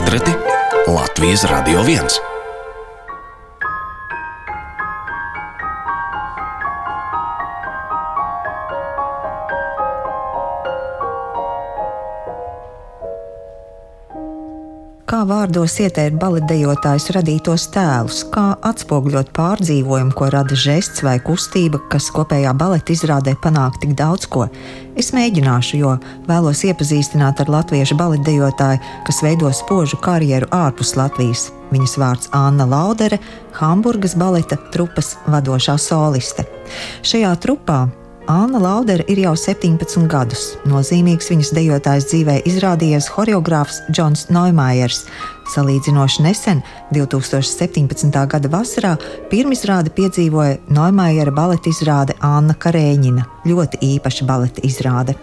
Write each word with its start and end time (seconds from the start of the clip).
portreti 0.00 0.32
Latvijas 0.86 1.44
Radio 1.44 1.82
1. 1.82 2.29
Kā 15.20 15.26
vārdos 15.28 15.74
ieteikt 15.82 16.16
baletdejotājs 16.16 17.10
radītos 17.12 17.66
tēlus, 17.74 18.22
kā 18.32 18.54
atspoguļot 18.64 19.34
pārdzīvojumu, 19.36 20.14
ko 20.16 20.30
rada 20.32 20.56
žests 20.56 21.02
vai 21.04 21.18
kustība, 21.20 21.76
kas 21.92 22.06
kopējā 22.14 22.54
baleta 22.56 22.94
izrādē 22.94 23.34
panāk 23.44 23.76
tik 23.82 23.92
daudz 23.98 24.24
ko. 24.32 24.46
Es 24.96 25.12
mēģināšu, 25.12 25.76
jo 25.82 25.92
vēlos 26.30 26.64
iepazīstināt 26.64 27.44
ar 27.44 27.52
latviešu 27.52 28.00
baletdejotāju, 28.00 28.80
kas 29.04 29.20
veido 29.26 29.52
spožu 29.52 30.00
karjeru 30.00 30.48
ārpus 30.56 30.96
Latvijas. 30.96 31.50
Viņas 31.68 31.98
vārds 32.00 32.32
Anna 32.32 32.64
Laudere, 32.64 33.20
Hamburgas 33.60 34.16
baleta 34.16 34.56
trupas 34.72 35.18
vadošā 35.28 35.76
soliste. 35.76 36.48
Šajā 37.04 37.36
trupā 37.44 37.82
Anna 38.30 38.60
Laudere 38.62 39.02
ir 39.10 39.18
jau 39.24 39.32
17 39.34 40.04
gadus. 40.06 40.52
Nozīmīgs 40.70 41.32
viņas 41.32 41.48
dejotājas 41.56 42.04
dzīvē 42.12 42.36
izrādījies 42.46 43.08
choreogrāfs 43.10 43.80
Džons 43.90 44.28
Neumājers. 44.30 45.00
Salīdzinoši 45.50 46.22
nesen, 46.22 46.60
2017. 46.94 48.20
gada 48.30 48.52
vasarā, 48.52 48.92
pirmizrādi 49.32 49.90
piedzīvoja 49.96 50.60
Neumājera 50.70 51.34
baleta 51.34 51.72
izrāde 51.72 52.14
Anna 52.22 52.54
Karēņina. 52.54 53.26
Ļoti 53.50 53.82
īpaša 53.96 54.30
baleta 54.30 54.62
izrāde. 54.62 55.18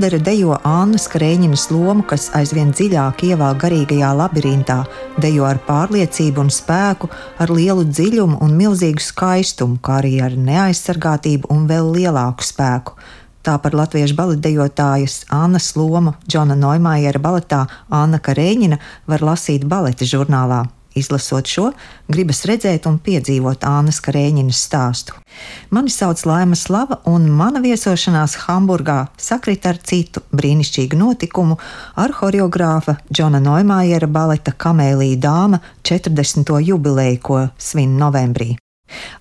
Laudere 0.00 0.24
dejo 0.24 0.54
Annas 0.64 1.02
Krēņinas 1.12 1.66
lomu, 1.68 2.00
kas 2.08 2.30
aizvien 2.38 2.70
dziļāk 2.72 3.20
ievēl 3.26 3.58
garīgajā 3.60 4.14
labirintā, 4.16 4.78
dejo 5.20 5.44
ar 5.44 5.60
pārliecību 5.66 6.40
un 6.40 6.48
spēku, 6.48 7.10
ar 7.36 7.52
lielu 7.52 7.84
dziļumu 7.84 8.38
un 8.40 8.56
milzīgu 8.56 9.04
skaistumu, 9.04 9.76
kā 9.84 9.98
arī 9.98 10.14
ar 10.24 10.38
neaizsargātību 10.40 11.52
un 11.52 11.68
vēl 11.68 11.92
lielāku 11.98 12.48
spēku. 12.48 12.96
Tā 13.44 13.60
par 13.60 13.76
latviešu 13.76 14.16
baletdejotājas 14.16 15.26
Annas 15.28 15.74
lomu 15.76 16.16
Džona 16.24 16.56
Noimājera 16.56 17.20
baletā 17.20 17.66
Anna 17.92 18.24
Karēņina 18.24 18.80
var 19.04 19.28
lasīt 19.34 19.68
baleta 19.68 20.08
žurnālā. 20.08 20.64
Izlasot 20.98 21.46
šo, 21.46 21.68
gribas 22.10 22.42
redzēt 22.48 22.88
un 22.90 22.96
piedzīvot 22.98 23.62
Ānas 23.68 24.00
Karēņinas 24.02 24.62
stāstu. 24.66 25.14
Mani 25.70 25.92
sauc 25.94 26.24
Laima 26.26 26.58
Slava, 26.58 26.98
un 27.06 27.28
mana 27.30 27.62
viesošanās 27.62 28.34
Hamburgā 28.46 29.04
sakrit 29.20 29.68
ar 29.70 29.78
citu 29.78 30.24
brīnišķīgu 30.34 30.98
notikumu 30.98 31.60
ar 31.94 32.14
choreogrāfa 32.16 32.96
Džona 33.12 33.38
Noimājera 33.44 34.10
baleta 34.10 34.56
Kamēlija 34.56 35.20
dāma 35.22 35.62
40. 35.86 36.58
jubileju, 36.72 37.22
ko 37.22 37.44
svin 37.58 37.94
novembrī. 38.00 38.56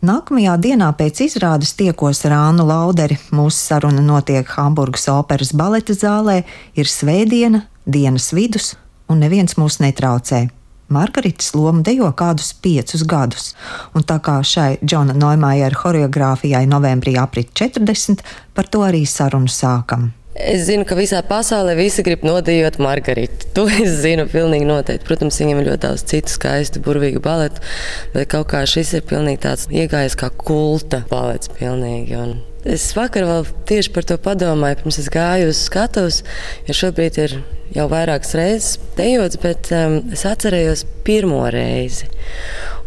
Nākamajā 0.02 0.56
dienā 0.58 0.90
pēc 0.98 1.26
izrādes 1.28 1.76
tiekos 1.78 2.24
ar 2.26 2.36
Ānu 2.38 2.66
Lauderi. 2.66 3.20
Mūsu 3.36 3.60
saruna 3.60 4.02
notiek 4.02 4.48
Hamburgas 4.58 5.06
operas 5.14 5.54
baleta 5.54 5.94
zālē, 5.94 6.42
ir 6.74 6.90
svētdiena, 6.90 7.68
dienas 7.86 8.32
vidus, 8.34 8.74
un 9.10 9.22
neviens 9.22 9.58
mūs 9.60 9.78
netraucē. 9.84 10.48
Margaritas 10.90 11.54
loma 11.54 11.84
dejo 11.86 12.10
kādus 12.18 12.52
piecus 12.64 13.06
gadus, 13.06 13.52
un 13.94 14.06
tā 14.06 14.20
kā 14.26 14.40
šai 14.46 14.80
Džona 14.84 15.14
Noimājera 15.18 15.78
choreogrāfijai 15.78 16.66
novembrī 16.70 17.14
aprit 17.22 17.52
40, 17.54 18.24
par 18.58 18.70
to 18.70 18.82
arī 18.88 19.06
sarunu 19.06 19.52
sākam. 19.54 20.10
Es 20.40 20.64
zinu, 20.70 20.86
ka 20.88 20.96
visā 20.96 21.20
pasaulē 21.26 21.74
visi 21.76 22.04
grib 22.06 22.22
nodejot 22.24 22.78
Margaritu. 22.80 23.50
To 23.58 23.66
es 23.68 23.98
zinu 24.04 24.24
pilnīgi 24.30 24.68
noteikti. 24.70 25.06
Protams, 25.08 25.40
viņam 25.42 25.60
ir 25.60 25.72
ļoti 25.72 25.84
daudz 25.84 26.06
citu 26.08 26.32
skaistu, 26.32 26.84
burvīgu 26.86 27.20
baletu, 27.24 27.64
bet 28.14 28.30
kaut 28.32 28.48
kā 28.54 28.64
šis 28.70 28.94
ir 28.96 29.08
pilnīgi 29.10 29.44
tāds 29.50 29.68
iegājis 29.68 30.16
kā 30.20 30.32
kulta 30.32 31.04
balets 31.12 31.52
pilnīgi. 31.60 32.16
Un 32.16 32.38
Es 32.68 32.90
vakar 32.92 33.24
vēl 33.24 33.46
tieši 33.70 33.92
par 33.96 34.04
to 34.04 34.18
padomāju, 34.20 34.82
pirms 34.82 35.00
es 35.00 35.08
gāju 35.14 35.54
uz 35.54 35.62
skatuves, 35.70 36.24
jo 36.68 36.76
šobrīd 36.76 37.20
ir 37.24 37.38
jau 37.72 37.86
vairākas 37.88 38.34
reizes 38.36 38.80
dejots, 38.98 39.38
bet 39.40 39.70
um, 39.76 40.00
es 40.12 40.26
atcerējos 40.28 40.84
pirmo 41.08 41.46
reizi. 41.54 42.10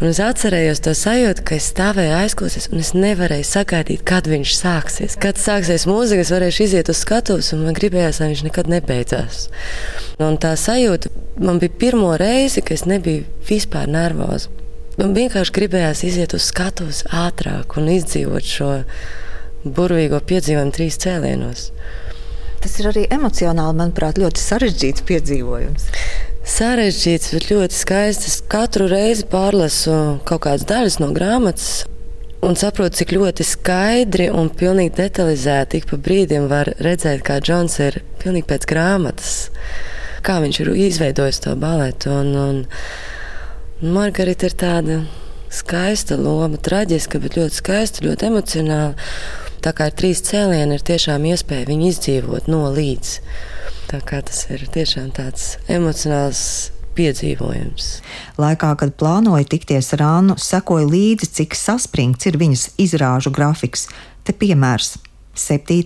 Un 0.02 0.10
es 0.10 0.18
atcerējos 0.20 0.82
to 0.84 0.92
sajūtu, 0.98 1.44
ka 1.46 1.56
es 1.56 1.70
stāvēju 1.70 2.14
aizklausies, 2.18 2.68
un 2.72 2.82
es 2.82 2.92
nevarēju 2.96 3.46
sagaidīt, 3.48 4.02
kad 4.08 4.28
viņš 4.28 4.54
sāksies. 4.58 5.16
Kad 5.22 5.40
sāksies 5.40 5.86
mūzika, 5.88 6.26
es 6.26 6.34
varēšu 6.34 6.66
iziet 6.66 6.90
uz 6.92 7.00
skatuves, 7.06 7.52
un 7.54 7.64
man 7.64 7.78
gribējās, 7.78 8.20
lai 8.20 8.32
viņš 8.32 8.44
nekad 8.48 8.70
nebeidzās. 8.72 9.46
Un 10.20 10.36
tā 10.42 10.52
sajūta 10.58 11.12
man 11.40 11.62
bija 11.62 11.78
pirmo 11.86 12.12
reizi, 12.20 12.64
ka 12.66 12.74
es 12.76 12.84
nebiju 12.90 13.24
vispār 13.48 13.88
nervoza. 13.88 14.50
Man 14.98 15.14
vienkārši 15.16 15.54
gribējās 15.56 16.02
iziet 16.04 16.34
uz 16.36 16.50
skatuves 16.50 17.06
ātrāk 17.08 17.78
un 17.80 17.88
izdzīvot 17.94 18.44
šo 18.44 18.72
burvīgo 19.64 20.20
piedzīvojumu 20.26 20.74
trīs 20.74 20.98
cēlienos. 21.02 21.70
Tas 22.62 22.76
ir 22.78 22.90
arī 22.92 23.06
emocionāli, 23.10 23.74
manuprāt, 23.78 24.20
ļoti 24.22 24.38
sarežģīts 24.38 25.04
piedzīvojums. 25.08 25.86
Sarežģīts, 26.46 27.32
bet 27.34 27.48
ļoti 27.50 27.78
skaists. 27.78 28.28
Es 28.30 28.36
katru 28.50 28.86
reizi 28.90 29.26
pārlasu 29.30 29.96
kaut 30.26 30.44
kādas 30.46 30.66
daļas 30.70 30.98
no 31.02 31.10
grāmatas. 31.14 31.84
Un 32.42 32.56
saprotu, 32.58 32.98
cik 32.98 33.14
ļoti 33.14 33.44
skaidri 33.46 34.24
un 34.34 34.48
pilnīgi 34.50 34.96
detalizēti 34.98 35.78
ik 35.78 35.84
pa 35.90 35.98
brīdim 36.06 36.48
var 36.50 36.72
redzēt, 36.82 37.22
kā 37.26 37.38
Džons 37.38 37.78
ir 37.84 38.00
pilnīgi 38.22 38.48
pēc 38.50 38.66
grāmatas, 38.66 39.36
kā 40.26 40.40
viņš 40.42 40.58
ir 40.64 40.72
izveidojis 40.88 41.38
to 41.44 41.54
baletu. 41.58 42.10
Un, 42.10 42.34
un 42.34 43.92
Margarita 43.94 44.50
ir 44.50 44.58
tāda 44.58 44.98
skaista 45.54 46.18
loma, 46.18 46.58
traģiska, 46.58 47.22
bet 47.22 47.38
ļoti 47.38 47.58
skaista, 47.58 48.02
ļoti 48.06 48.30
emocionāla. 48.32 48.94
Tā 49.62 49.70
kā 49.78 49.86
ir 49.90 49.94
trīs 49.94 50.18
cēlieni, 50.26 50.74
ir 50.74 50.82
tiešām 50.82 51.22
iespēja 51.30 51.68
viņu 51.68 51.90
izdzīvot 51.92 52.48
no 52.50 52.64
līdz. 52.74 53.12
Tā 53.92 54.00
kā 54.02 54.18
tas 54.26 54.40
ir 54.50 54.64
tiešām 54.74 55.12
tāds 55.14 55.52
emocionāls 55.70 56.72
piedzīvojums. 56.96 57.92
Laikā, 58.42 58.72
kad 58.80 58.96
plānoju 58.98 59.46
tikties 59.52 59.92
ar 59.94 60.02
Annu, 60.08 60.36
sekoju 60.40 60.88
līdzi, 60.90 61.28
cik 61.38 61.54
saspringts 61.54 62.26
ir 62.26 62.40
viņas 62.42 62.66
izrāžu 62.82 63.30
grafiks. 63.34 63.86
Te 64.26 64.34
piemērs. 64.34 64.96
7. 65.38 65.78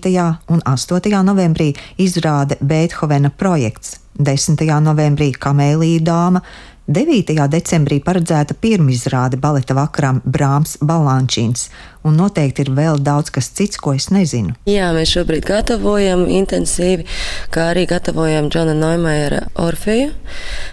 un 0.50 0.62
8. 0.66 1.12
novembrī 1.22 1.68
izrāde 2.02 2.56
Beethovena 2.58 3.30
projekts, 3.30 4.00
10. 4.18 4.64
novembrī 4.82 5.30
Kamēlija 5.38 6.02
dāma, 6.02 6.42
9. 6.86 7.34
decembrī 7.50 7.96
paredzēta 7.98 8.54
pirmizrāde 8.62 9.38
baleta 9.42 9.74
vakaram 9.74 10.20
Brāms 10.22 10.76
Balančīns, 10.78 11.64
un 12.06 12.18
noteikti 12.20 12.66
ir 12.66 12.72
vēl 12.76 13.00
daudz 13.04 13.32
kas 13.34 13.50
cits, 13.56 13.80
ko 13.82 13.94
es 13.96 14.08
nezinu. 14.14 14.54
Jā, 14.70 14.92
mēs 14.96 15.12
šobrīd 15.16 15.46
gatavojam 15.46 16.26
intensīvi, 16.30 17.06
kā 17.54 17.70
arī 17.74 17.86
gatavojam 17.90 18.50
Džona 18.52 18.76
Neumajera 18.78 19.46
Orfeju. 19.62 20.12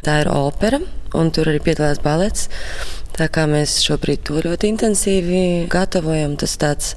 Tā 0.06 0.22
ir 0.24 0.34
opera, 0.34 0.82
un 1.18 1.32
tur 1.34 1.52
arī 1.52 1.64
piedalās 1.64 2.02
balets. 2.04 2.50
Tā 3.14 3.28
kā 3.30 3.44
mēs 3.46 3.76
šobrīd 3.86 4.24
to 4.26 4.40
ļoti 4.42 4.72
intensīvi 4.74 5.42
gatavojam, 5.70 6.34
tas 6.42 6.56
tāds 6.58 6.96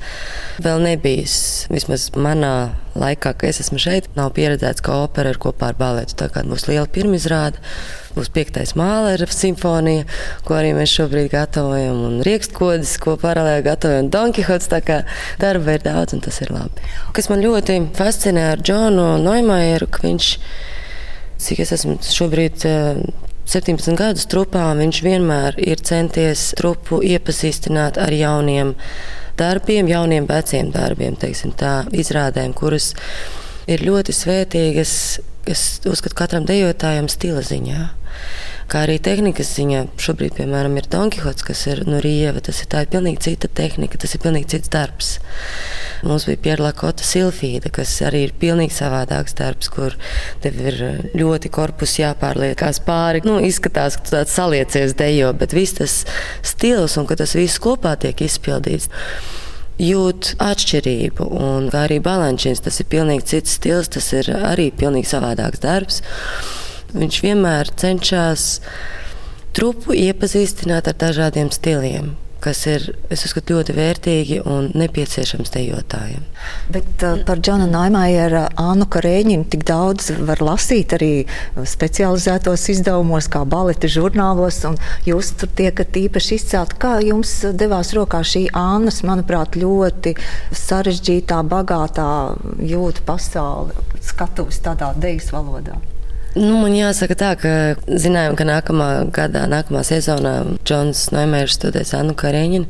vēl 0.64 0.80
nebijis. 0.86 1.66
Vismaz 1.68 2.08
manā 2.16 2.70
laikā, 2.96 3.34
kad 3.36 3.50
es 3.50 3.60
esmu 3.66 3.80
šeit, 3.82 4.08
nav 4.16 4.32
pieredzēts, 4.38 4.80
ka 4.84 4.96
opera 5.02 5.34
ir 5.34 5.40
kopā 5.42 5.74
ar 5.74 5.76
baletu. 5.76 6.16
Tā 6.16 6.30
kā 6.32 6.40
būs 6.48 6.70
liela 6.70 6.88
pirmizrāde, 6.88 7.60
būs 8.16 8.30
piektais 8.32 8.74
māla 8.78 9.14
simfonija, 9.30 10.06
ko 10.46 10.56
arī 10.58 10.72
mēs 10.76 10.94
šobrīd 10.96 11.30
gatavojam, 11.34 12.00
un 12.08 12.22
rīkstkodis, 12.26 12.96
ko 13.02 13.16
paralēli 13.20 13.66
gatavojam 13.66 14.10
Donkihots. 14.12 14.70
Tā 14.72 14.80
kā 14.84 15.02
darba 15.42 15.76
ir 15.76 15.84
daudz, 15.84 16.16
un 16.16 16.24
tas 16.24 16.40
ir 16.42 16.52
labi. 16.54 16.88
Kas 17.16 17.30
man 17.32 17.44
ļoti 17.44 17.78
fascinē 17.96 18.50
ar 18.54 18.64
Džonu 18.64 19.12
Noimajeru, 19.22 19.90
ka 19.92 20.06
viņš, 20.06 20.32
cik 21.46 21.62
es 21.66 21.76
esmu 21.76 21.98
šobrīd 22.02 22.66
17 23.46 23.94
gadus 23.94 24.26
trupā 24.26 24.64
viņš 24.74 24.98
vienmēr 25.06 25.60
ir 25.62 25.78
centies 25.86 26.48
trupu 26.58 26.98
iepazīstināt 27.06 28.00
ar 28.02 28.10
jauniem 28.10 28.72
darbiem, 29.38 29.86
jauniem 29.86 30.26
veciem 30.26 30.72
darbiem, 30.74 31.14
teiksim, 31.20 31.52
tā, 31.54 31.84
izrādēm, 31.94 32.56
kuras 32.56 32.94
ir 33.70 33.84
ļoti 33.86 34.14
svētīgas. 34.16 34.94
Es 35.46 35.78
uzskatu, 35.86 36.16
katram 36.18 36.46
dejotājam 36.48 37.06
stila 37.06 37.44
ziņā. 37.46 37.84
Kā 38.66 38.80
arī 38.82 38.96
tehnikas 38.98 39.52
ziņā, 39.54 39.84
šobrīd, 40.02 40.32
piemēram, 40.40 40.74
ir 40.80 40.88
Donkihots, 40.90 41.44
kas 41.46 41.60
ir 41.70 41.84
no 41.86 42.00
Rieva. 42.02 42.42
Tas 42.42 42.64
ir, 42.64 42.66
ir 42.66 42.88
pilnīgi 42.90 43.22
cita 43.28 43.46
tehnika, 43.60 44.00
tas 44.02 44.16
ir 44.16 44.24
pilnīgi 44.24 44.50
cits 44.56 44.72
darbs. 44.74 45.12
Mums 46.02 46.26
bija 46.26 46.42
pierlakota 46.48 47.06
silfīda, 47.06 47.70
kas 47.78 47.94
arī 48.02 48.24
ir 48.26 48.34
pilnīgi 48.42 48.74
savādāks 48.74 49.38
darbs, 49.38 49.70
kur 49.70 49.94
tev 50.42 50.58
ir 50.58 50.82
ļoti 51.14 51.52
korpus 51.54 51.94
jāpārliekās 52.02 52.82
pāri. 52.88 53.22
Nu, 53.28 53.38
izskatās, 53.38 54.00
ka 54.00 54.08
tu 54.08 54.16
tāds 54.18 54.34
saliecies 54.34 54.98
dejo, 54.98 55.30
bet 55.38 55.54
viss 55.54 55.78
tas 55.78 56.00
stils 56.42 56.98
un 56.98 57.06
ka 57.06 57.22
tas 57.22 57.38
viss 57.38 57.62
kopā 57.62 57.94
tiek 58.02 58.26
izpildīts 58.26 58.90
jūt 59.82 60.34
atšķirību. 60.42 61.28
Un 61.36 61.70
kā 61.72 61.86
arī 61.86 62.00
balančins, 62.04 62.62
tas 62.64 62.80
ir 62.80 62.90
pilnīgi 62.92 63.26
cits 63.34 63.56
stils, 63.58 63.90
tas 63.92 64.10
ir 64.16 64.30
arī 64.36 64.70
pilnīgi 64.74 65.10
savādāks 65.12 65.62
darbs. 65.64 66.02
Viņš 66.96 67.22
vienmēr 67.24 67.72
cenšas 67.76 68.46
trupu 69.56 69.96
iepazīstināt 69.96 70.88
ar 70.92 71.00
dažādiem 71.00 71.52
stiliem 71.52 72.14
kas 72.44 72.62
ir 72.68 72.84
uzskatu, 73.12 73.56
ļoti 73.56 73.74
vērtīgi 73.76 74.38
un 74.46 74.68
nepieciešams 74.76 75.52
dejotājiem. 75.54 76.24
Bet 76.72 77.04
uh, 77.06 77.22
par 77.26 77.40
Džona 77.40 77.66
Naimaiera 77.70 78.46
Ānu 78.60 78.86
Karēņinu 78.92 79.48
tik 79.52 79.64
daudz 79.68 80.12
var 80.28 80.42
lasīt 80.44 80.94
arī 80.96 81.10
specializētos 81.56 82.68
izdevumos, 82.74 83.30
kā 83.32 83.42
baleta 83.48 83.90
žurnālos, 83.90 84.60
un 84.68 84.78
jūs 85.08 85.32
tur 85.40 85.50
tiekat 85.58 85.96
īpaši 86.04 86.38
izcelt. 86.40 86.76
Kā 86.82 86.96
jums 87.04 87.38
devās 87.56 87.94
rokā 87.96 88.22
šī 88.26 88.46
Ānas, 88.56 89.02
manuprāt, 89.06 89.58
ļoti 89.58 90.16
sarežģītā, 90.66 91.42
bagātā 91.50 92.08
jūtu 92.60 93.04
pasauli 93.08 93.86
skatuves 94.06 94.62
tādā 94.64 94.92
dejas 95.00 95.32
valodā? 95.34 95.80
Nu, 96.36 96.58
man 96.60 96.74
jāsaka 96.76 97.14
tā, 97.16 97.30
ka 97.40 97.50
zinājām, 97.88 98.34
ka 98.36 98.44
nākamā 98.44 98.88
gadā, 99.14 99.46
nākamā 99.48 99.80
sezonā 99.88 100.34
Džons 100.68 101.06
Noimērs 101.14 101.56
studēs 101.56 101.94
Annu 101.96 102.12
Kareņinu. 102.18 102.66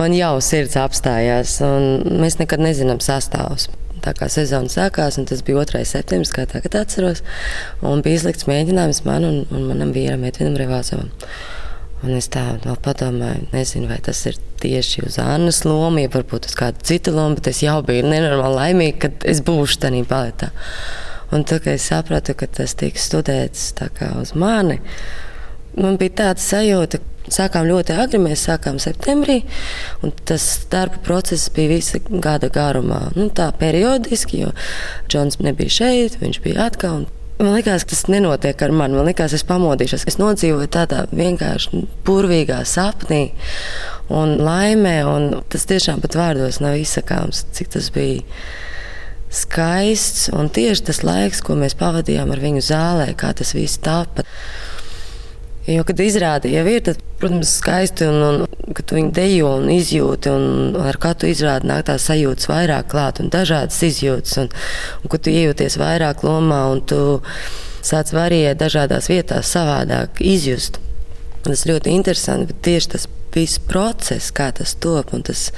Man 0.00 0.14
jau 0.16 0.38
sirds 0.42 0.78
apstājās, 0.80 1.58
un 1.66 2.16
mēs 2.22 2.38
nekad 2.40 2.62
nezinām 2.64 3.02
sastāvus. 3.04 3.68
Tā 4.04 4.14
kā 4.16 4.30
sezona 4.32 4.72
sākās, 4.72 5.20
un 5.20 5.28
tas 5.28 5.44
bija 5.44 5.66
2. 5.68 5.84
septembris, 5.92 6.32
kā 6.32 6.46
tagad 6.48 6.80
atceros, 6.80 7.20
bija 7.84 8.16
izlikts 8.16 8.48
mēģinājums 8.48 9.04
man 9.04 9.28
un, 9.28 9.38
un 9.52 9.68
manam 9.68 9.92
vīram, 9.92 10.24
Edvinam 10.24 10.56
Revāzovam. 10.60 11.12
Un 12.04 12.16
es 12.16 12.32
tādu 12.32 12.72
padomāju, 12.84 13.46
nezinu, 13.52 13.88
vai 13.92 14.00
tas 14.04 14.24
ir 14.28 14.40
tieši 14.64 15.04
uz 15.04 15.20
Annas 15.20 15.62
lomu, 15.68 16.00
ja 16.00 16.12
varbūt 16.12 16.48
uz 16.48 16.56
kādu 16.56 16.84
citu 16.84 17.12
lomu, 17.12 17.36
bet 17.38 17.52
es 17.52 17.62
jau 17.64 17.78
biju 17.84 18.08
nenormāli 18.08 18.60
laimīga, 18.60 19.00
ka 19.04 19.28
es 19.28 19.44
būšu 19.44 19.84
tajā 19.84 20.04
baletā. 20.08 20.54
Un 21.32 21.44
tad, 21.44 21.64
kad 21.64 21.74
es 21.78 21.88
sapratu, 21.88 22.34
ka 22.36 22.46
tas 22.46 22.76
tiks 22.78 23.08
studēts 23.08 23.72
uz 24.20 24.34
mani, 24.34 24.80
man 25.80 25.98
bija 25.98 26.18
tāda 26.20 26.42
sajūta, 26.44 27.00
ka 27.00 27.34
sākām 27.34 27.66
ļoti 27.68 27.96
agri. 27.96 28.20
Mēs 28.22 28.46
sākām 28.48 28.78
septembrī, 28.82 29.40
un 30.04 30.12
tas 30.28 30.66
darba 30.72 31.00
process 31.04 31.50
bija 31.54 31.72
visa 31.76 32.00
gada 32.08 32.50
garumā. 32.52 33.08
Nu, 33.16 33.30
tā 33.34 33.50
periodiski, 33.58 34.44
jo 34.44 34.54
Džons 35.08 35.40
nebija 35.42 35.78
šeit, 35.80 36.20
viņš 36.22 36.40
bija 36.44 36.68
atkal. 36.68 37.04
Man 37.40 37.56
liekas, 37.56 37.82
ka 37.82 37.90
tas 37.90 38.04
nenotiek 38.06 38.60
ar 38.62 38.70
mani. 38.70 38.94
Man 38.94 39.08
liekas, 39.08 39.32
es 39.34 39.42
pamodīšos. 39.48 40.04
Es 40.06 40.20
nodzīvoju 40.20 40.68
tādā 40.70 41.00
vienkārši 41.10 41.80
burvīgā 42.06 42.60
sapnī 42.68 43.24
un 44.06 44.36
laimē. 44.38 45.00
Un 45.10 45.26
tas 45.50 45.66
tiešām 45.66 46.04
pat 46.04 46.14
vārdos 46.14 46.60
nav 46.62 46.78
izsakāms, 46.78 47.42
cik 47.56 47.74
tas 47.74 47.90
bija 47.94 48.22
skaists. 49.34 50.28
Un 50.34 50.50
tieši 50.52 50.88
tas 50.90 51.02
laiks, 51.06 51.42
ko 51.44 51.56
mēs 51.58 51.76
pavadījām 51.78 52.32
ar 52.34 52.42
viņu 52.42 52.62
zālē, 52.64 53.10
kā 53.18 53.32
tas 53.36 53.54
viss 53.56 53.82
tāpat. 53.82 54.28
Jo, 55.64 55.80
kad 55.88 56.00
izrādi 56.04 56.50
jau 56.52 56.64
ir, 56.68 56.82
tad, 56.84 56.98
protams, 57.20 57.54
skaisti, 57.56 58.04
un, 58.04 58.44
un 58.44 58.74
kad 58.76 58.84
tu 58.84 58.98
viņu 58.98 59.12
dejo 59.16 59.54
un 59.62 59.70
izjūti, 59.72 60.28
un 60.28 60.76
ar 60.76 60.98
katru 61.00 61.30
izrādi 61.32 61.70
nāk 61.70 61.86
tās 61.88 62.04
sajūtas 62.10 62.50
vairāk 62.50 62.90
klāt, 62.92 63.22
un 63.24 63.32
dažādas 63.32 63.78
izjūtas, 63.86 64.36
un, 64.42 64.50
un 65.00 65.12
kad 65.14 65.24
tu 65.24 65.32
iejūties 65.32 65.78
vairāk 65.80 66.20
lomā, 66.26 66.66
un 66.74 66.84
tu 66.84 66.98
sāc 67.84 68.12
variēt 68.12 68.60
dažādās 68.60 69.08
vietās 69.08 69.54
savādāk 69.56 70.20
izjust. 70.20 70.82
Tas 71.44 71.64
ļoti 71.68 71.96
interesanti, 71.96 72.52
bet 72.52 72.60
tieši 72.68 72.92
tas 72.96 73.08
viss 73.34 73.60
process, 73.60 74.32
kā 74.36 74.50
tas 74.56 74.76
top, 74.80 75.14
un 75.16 75.24
tas 75.24 75.48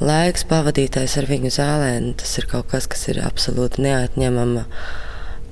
laiks 0.00 0.44
pavadītais 0.48 1.16
ar 1.20 1.28
viņu 1.30 1.52
zālē, 1.54 1.90
nu, 2.04 2.14
tas 2.18 2.36
ir 2.40 2.48
kaut 2.50 2.68
kas, 2.72 2.88
kas 2.90 3.06
ir 3.12 3.22
absolūti 3.24 3.84
neatņemama 3.86 4.66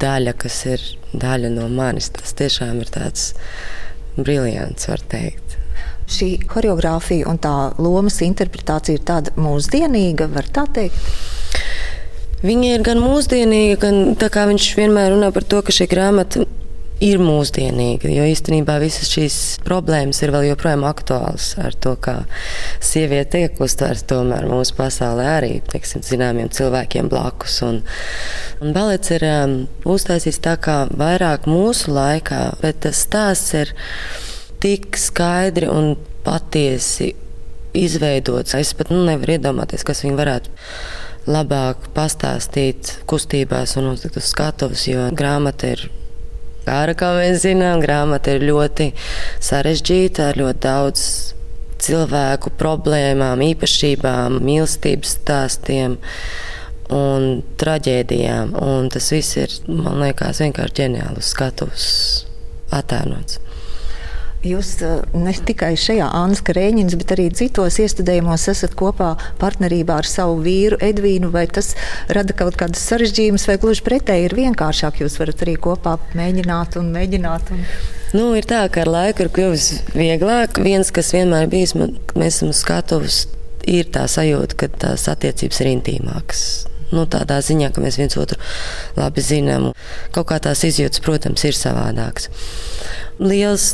daļa, 0.03 0.35
kas 0.41 0.59
ir 0.69 0.85
daļa 1.15 1.53
no 1.55 1.69
manis. 1.73 2.11
Tas 2.15 2.37
tiešām 2.37 2.83
ir 2.83 2.91
tāds 2.93 3.33
brillants, 4.19 4.89
var 4.91 5.03
teikt. 5.11 5.57
Šī 6.11 6.35
choreogrāfija 6.51 7.29
un 7.31 7.39
tā 7.41 7.55
lomas 7.81 8.21
interpretācija 8.25 8.99
ir 8.99 9.07
tāda 9.09 9.33
mūsdienīga, 9.41 10.29
var 10.35 10.51
tā 10.53 10.67
teikt. 10.77 11.01
Viņa 12.45 12.75
ir 12.77 12.83
gan 12.85 13.01
mūsdienīga, 13.01 13.79
gan 13.81 14.03
tā 14.21 14.29
kā 14.33 14.45
viņš 14.51 14.67
vienmēr 14.77 15.15
runā 15.15 15.31
par 15.33 15.47
to, 15.49 15.63
ka 15.65 15.73
šī 15.73 15.89
grāmata 15.89 16.45
ir 17.05 17.21
mūsdienīga. 17.21 18.09
Jo 18.13 18.25
īstenībā 18.31 18.79
visas 18.83 19.11
šīs 19.13 19.37
problēmas 19.65 20.23
ir 20.25 20.33
vēl 20.35 20.49
joprojām 20.51 20.87
aktuālas 20.89 21.53
ar 21.61 21.77
to, 21.77 21.95
kā 22.01 22.17
sieviete 22.85 23.39
tiek 23.39 23.61
uztverta 23.65 24.15
tomēr 24.15 24.47
mūsu 24.49 24.77
pasaulē 24.79 25.27
arī 25.37 25.53
teiksim, 25.71 26.05
zināmiem 26.07 26.51
cilvēkiem 26.55 27.11
blakus. 27.13 27.59
Un, 27.67 27.83
un 28.65 28.77
balets 28.77 29.13
ir 29.15 29.27
um, 29.29 29.57
uztaisīts 29.97 30.41
tā 30.45 30.57
kā 30.63 30.85
vairāk 30.93 31.49
mūsu 31.51 31.93
laikā, 31.95 32.43
bet 32.63 32.85
tas 32.87 33.05
stāsts 33.05 33.57
ir 33.59 33.75
tik 34.65 34.97
skaidri 35.01 35.69
un 35.69 35.95
patiesi 36.25 37.13
izveidots. 37.77 38.55
Es 38.57 38.73
pat 38.79 38.93
nu, 38.95 39.03
nevaru 39.05 39.37
iedomāties, 39.37 39.85
kas 39.85 40.05
viņi 40.07 40.17
varētu 40.17 40.55
labāk 41.29 41.91
pastāstīt 41.97 42.99
kustībās 43.09 43.77
un 43.81 43.93
uz 43.95 44.07
skatuves, 44.25 44.87
jo 44.89 45.09
grāmata 45.17 45.75
ir 45.75 45.87
Kāra, 46.65 46.95
kā 46.97 47.13
mēs 47.19 47.43
zinām, 47.45 47.83
grāmata 47.85 48.35
ir 48.37 48.47
ļoti 48.49 48.91
sarežģīta, 49.45 50.31
ar 50.31 50.41
ļoti 50.41 50.63
daudz 50.65 51.07
cilvēku 51.85 52.55
problēmām, 52.61 53.43
īpašībām, 53.53 54.41
mīlestības 54.45 55.17
stāstiem 55.19 55.99
un 56.95 57.43
traģēdijām. 57.61 58.55
Un 58.65 58.89
tas 58.93 59.11
viss 59.13 59.37
ir, 59.41 59.59
man 59.69 60.01
liekas, 60.05 60.41
vienkārši 60.45 60.81
ģeniāli 60.81 61.21
uz 61.21 61.33
skatuves 61.35 61.89
attēlots. 62.75 63.44
Jūs 64.45 64.71
eh, 64.85 64.99
ne 65.17 65.33
tikai 65.33 65.73
šajā 65.81 66.11
Annas 66.13 66.43
Karēņinas, 66.45 66.97
bet 67.01 67.15
arī 67.17 67.31
citos 67.33 67.79
iestudējumos 67.81 68.45
esat 68.53 68.75
kopā 68.77 69.15
partnerībā 69.41 69.97
ar 70.03 70.09
savu 70.09 70.37
vīru 70.45 70.77
Edvīnu. 70.85 71.31
Vai 71.33 71.47
tas 71.49 71.73
rada 72.13 72.37
kaut 72.37 72.59
kādas 72.61 72.85
sarežģījumus, 72.91 73.47
vai 73.49 73.57
gluži 73.63 73.85
pretēji 73.87 74.29
ir 74.29 74.37
vienkāršāk? 74.37 75.01
Jūs 75.01 75.17
varat 75.23 75.47
arī 75.47 75.57
kopā 75.65 75.97
mēģināt 76.19 76.77
un 76.81 76.91
mēģināt. 76.93 77.55
Un... 77.57 77.65
Nu, 78.15 78.27
ir 78.37 78.45
tā, 78.51 78.67
ka 78.69 78.85
ar 78.85 78.93
laiku 78.93 79.25
ir 79.25 79.33
kļuvis 79.33 79.71
vieglāk. 79.97 80.61
Viens, 80.63 80.93
kas 80.95 81.15
vienmēr 81.17 81.49
bijis, 81.51 81.73
mēs 81.79 82.37
esam 82.37 82.53
skatuves, 82.55 83.25
ir 83.65 83.89
tā 83.97 84.05
sajūta, 84.13 84.61
ka 84.61 84.69
tās 84.85 85.09
attiecības 85.09 85.65
ir 85.65 85.73
intīmākas. 85.73 86.45
Nu, 86.93 87.09
tādā 87.11 87.41
ziņā, 87.43 87.73
ka 87.75 87.83
mēs 87.83 87.97
viens 87.99 88.15
otru 88.21 88.37
labi 88.99 89.25
zinām. 89.25 89.73
Kaut 90.15 90.29
kā 90.29 90.39
tās 90.45 90.63
izjūtas, 90.69 91.01
protams, 91.03 91.43
ir 91.49 91.57
savādākas. 91.57 92.29
Liels 93.25 93.73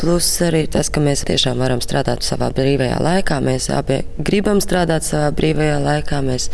Plus 0.00 0.26
arī 0.42 0.64
tas, 0.70 0.90
ka 0.90 1.02
mēs 1.02 1.22
tiešām 1.28 1.60
varam 1.62 1.82
strādāt 1.84 2.24
savā 2.26 2.50
brīvajā 2.54 2.98
laikā. 3.04 3.38
Mēs 3.44 3.68
abi 3.72 4.00
gribam 4.18 4.60
strādāt 4.64 5.06
savā 5.06 5.30
brīvajā 5.36 5.76
laikā, 5.84 6.20
mēs 6.26 6.48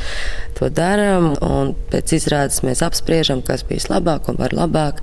to 0.59 0.69
darām. 0.75 1.33
Pēc 1.93 2.17
izrādes 2.19 2.61
mēs 2.67 2.85
apspriežam, 2.85 3.45
kas 3.47 3.65
bija 3.69 3.95
labāk 3.95 4.29
un 4.31 4.41
var 4.41 4.57
labāk. 4.57 5.01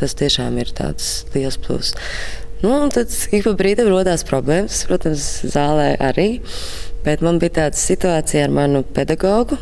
Tas 0.00 0.16
tiešām 0.18 0.58
ir 0.58 0.72
tāds 0.74 1.22
liels 1.36 1.60
pluss. 1.62 1.94
Nu, 2.64 2.72
tad 2.90 3.12
ik 3.34 3.44
pa 3.44 3.52
brīdim 3.58 3.90
radās 3.92 4.24
problēmas, 4.26 4.82
protams, 4.88 5.24
zālē 5.52 5.94
arī. 6.00 6.28
Bet 7.04 7.20
man 7.20 7.38
bija 7.38 7.58
tāda 7.60 7.76
situācija 7.76 8.46
ar 8.46 8.54
manu 8.54 8.80
pedagogu, 8.96 9.58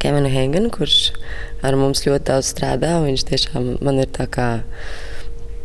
Kevinu 0.00 0.30
Hengenu, 0.32 0.70
kurš 0.72 1.12
ar 1.64 1.76
mums 1.80 2.02
ļoti 2.04 2.26
daudz 2.30 2.48
strādā. 2.54 2.96
Viņš 3.04 3.26
tiešām 3.28 3.68
man 3.84 4.00
ir 4.02 4.08
tā 4.12 4.26
kā 4.28 4.48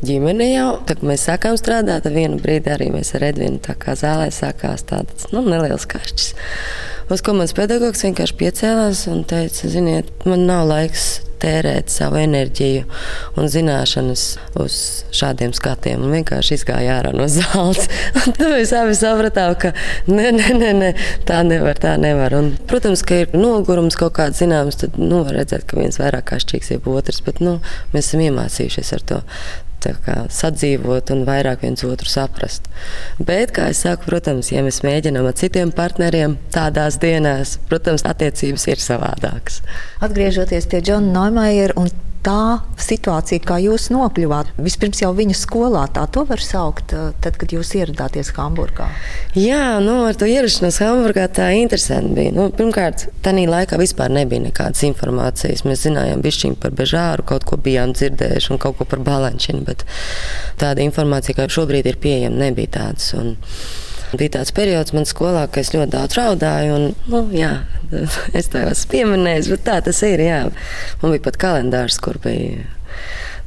ģimene 0.05 0.49
jau. 0.51 0.69
Tad, 0.89 1.03
mēs 1.05 1.27
sākām 1.29 1.57
strādāt, 1.59 2.07
vienu 2.13 2.39
brīdi 2.41 2.71
arī 2.73 2.89
mēs 2.93 3.13
ar 3.17 3.29
Edvinu 3.31 3.61
tā 3.63 3.75
kā 3.79 3.95
zālē 3.99 4.29
sākās 4.33 4.85
tāds 4.89 5.29
nu, 5.33 5.43
neliels 5.45 5.87
kašķis. 5.89 6.33
Uz 7.09 7.23
ko 7.25 7.33
mans 7.33 7.55
pedagogs 7.57 8.05
vienkārši 8.05 8.37
piecēlās 8.37 9.07
un 9.09 9.25
teica, 9.27 9.71
ziniet, 9.71 10.11
man 10.29 10.45
nav 10.49 10.67
laiks 10.69 11.23
tērēt 11.39 11.91
savu 11.91 12.19
enerģiju 12.19 12.83
un 13.39 13.47
zināšanas 13.51 14.23
uz 14.59 14.75
šādiem 15.15 15.53
skatiem. 15.55 16.03
Un 16.03 16.17
vienkārši 16.17 16.57
izgāja 16.59 16.99
ārā 16.99 17.13
no 17.15 17.29
zāles. 17.31 17.87
Tad 18.17 18.41
mēs 18.43 18.73
abi 18.75 18.97
sapratām, 18.99 19.55
ka 19.61 19.71
ne, 20.11 20.29
ne, 20.35 20.51
ne, 20.59 20.73
ne, 20.81 20.91
tā 21.29 21.39
nevar, 21.47 21.79
tā 21.81 21.95
nevar. 22.01 22.35
Un, 22.39 22.51
protams, 22.69 23.05
ka 23.07 23.23
ir 23.23 23.33
nogurums 23.37 23.97
kaut 23.99 24.17
kāds 24.19 24.43
zināms, 24.43 24.81
tad 24.83 24.99
nu, 24.99 25.23
var 25.23 25.39
redzēt, 25.39 25.65
ka 25.69 25.79
viens 25.79 25.99
vairāk 26.01 26.27
kašķīgs, 26.33 26.75
jeb 26.75 26.91
otrs. 26.91 27.23
Bet 27.25 27.41
nu, 27.43 27.57
mēs 27.95 28.11
esam 28.11 28.27
iemācījušies 28.27 28.93
ar 28.99 29.07
to 29.13 29.23
kā, 30.05 30.17
sadzīvot 30.33 31.13
un 31.15 31.23
vairāk 31.27 31.63
viens 31.65 31.83
otru 31.87 32.09
saprast. 32.09 32.67
Bet, 33.19 33.53
kā 33.55 33.69
jau 33.69 33.77
saku, 33.79 34.09
protams, 34.09 34.51
ja 34.51 34.63
mēs 34.65 34.81
mēģinām 34.85 35.29
ar 35.29 35.37
citiem 35.39 35.71
partneriem 35.75 36.37
tādās 36.53 36.99
dienās, 37.01 37.57
protams, 37.71 38.05
attiecības 38.09 38.67
ir 38.71 38.83
savādākas. 38.83 39.61
Atgriežoties 40.05 40.69
pie 40.71 40.83
Džona 40.83 41.13
Neumajera 41.15 41.77
un 41.79 41.91
tā 42.25 42.59
situācija, 42.79 43.41
kā 43.45 43.57
jūs 43.63 43.89
nokļuvāt. 43.93 44.51
Vispirms 44.59 45.01
jau 45.03 45.11
viņa 45.15 45.35
skolā, 45.37 45.85
tā 45.95 46.05
to 46.11 46.25
var 46.29 46.43
saukt, 46.43 46.93
eh, 46.93 47.11
tad, 47.23 47.37
kad 47.39 47.53
jūs 47.55 47.71
ieradāties 47.79 48.31
Hamburgā. 48.35 48.89
Jā, 49.35 49.79
nu, 49.83 50.05
ar 50.09 50.17
to 50.19 50.27
ierašanos 50.29 50.79
Hamburgā 50.83 51.27
tā 51.31 51.49
interesanti 51.59 52.15
bija. 52.17 52.35
Nu, 52.35 52.49
pirmkārt, 52.55 53.07
tajā 53.25 53.47
laikā 53.49 53.79
vispār 53.79 54.11
nebija 54.13 54.45
nekādas 54.47 54.83
informācijas. 54.87 55.65
Mēs 55.67 55.85
zinājām 55.87 56.23
bišķiņu 56.25 56.59
par 56.59 56.71
Bežāru, 56.71 57.25
kaut 57.25 57.45
ko 57.45 57.57
bijām 57.57 57.93
dzirdējuši 57.93 58.55
un 58.55 58.61
kaut 58.61 58.79
ko 58.79 58.89
par 58.89 59.03
Balančinu, 59.05 59.63
bet 59.67 59.85
tāda 60.59 60.83
informācija, 60.85 61.37
kā 61.37 61.47
šobrīd 61.49 61.87
ir 61.87 62.01
pieejama, 62.01 62.45
nebija 62.47 62.75
tādas. 62.79 63.13
Un 63.13 63.37
Bija 64.09 64.39
tāds 64.39 64.53
periods 64.55 64.93
manā 64.95 65.05
skolā, 65.09 65.43
ka 65.51 65.61
es 65.61 65.69
ļoti 65.75 65.93
daudz 65.93 66.17
raudāju. 66.17 66.75
Un, 66.75 66.87
nu, 67.11 67.21
jā, 67.35 67.51
es 68.39 68.49
to 68.49 68.63
esmu 68.71 68.93
pieminējis, 68.95 69.51
bet 69.53 69.65
tā 69.67 69.77
tas 69.85 70.01
ir. 70.07 70.23
Jā. 70.25 70.41
Man 71.03 71.13
bija 71.13 71.27
pat 71.29 71.37
kalendārs, 71.41 71.99
kur 72.01 72.17
bija 72.23 72.65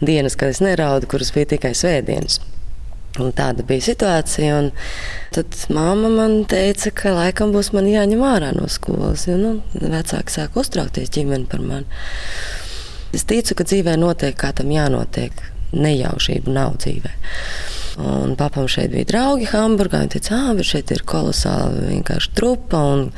dienas, 0.03 0.39
kad 0.39 0.55
es 0.55 0.63
neraudu, 0.63 1.11
kuras 1.11 1.33
bija 1.35 1.55
tikai 1.55 1.75
svētdienas. 1.79 2.41
Un 3.21 3.35
tāda 3.37 3.65
bija 3.69 3.85
situācija. 3.91 4.61
Tad 5.37 5.59
mamma 5.75 6.09
man 6.13 6.39
teica, 6.49 6.95
ka 6.97 7.13
laikam 7.19 7.53
būs 7.53 7.73
jāņem 7.75 8.25
ārā 8.25 8.55
no 8.57 8.69
skolas. 8.73 9.27
Jo 9.29 9.37
nu, 9.37 9.53
vecāki 9.75 10.33
sāk 10.33 10.57
uztraukties 10.57 11.13
ģimeni 11.13 11.49
par 11.51 11.61
mani. 11.61 12.01
Es 13.13 13.27
ticu, 13.29 13.59
ka 13.59 13.67
dzīvē 13.69 13.99
notiek 14.01 14.39
kā 14.39 14.55
tam 14.57 14.73
jānotiek. 14.73 15.35
Nejaušība 15.73 16.53
nav 16.53 16.79
dzīvē. 16.81 17.13
Un 18.01 18.37
papam 18.41 18.69
šeit 18.71 18.93
bija 18.95 19.09
draugi 19.11 19.49
Hamburgā. 19.51 20.01
Viņa 20.01 20.15
teica, 20.15 20.39
ah, 20.39 20.63
šeit 20.65 20.93
ir 20.95 21.05
kolosāli 21.09 21.89
vienkārši 21.91 22.33
trupa. 22.39 22.81
Un, 22.95 23.11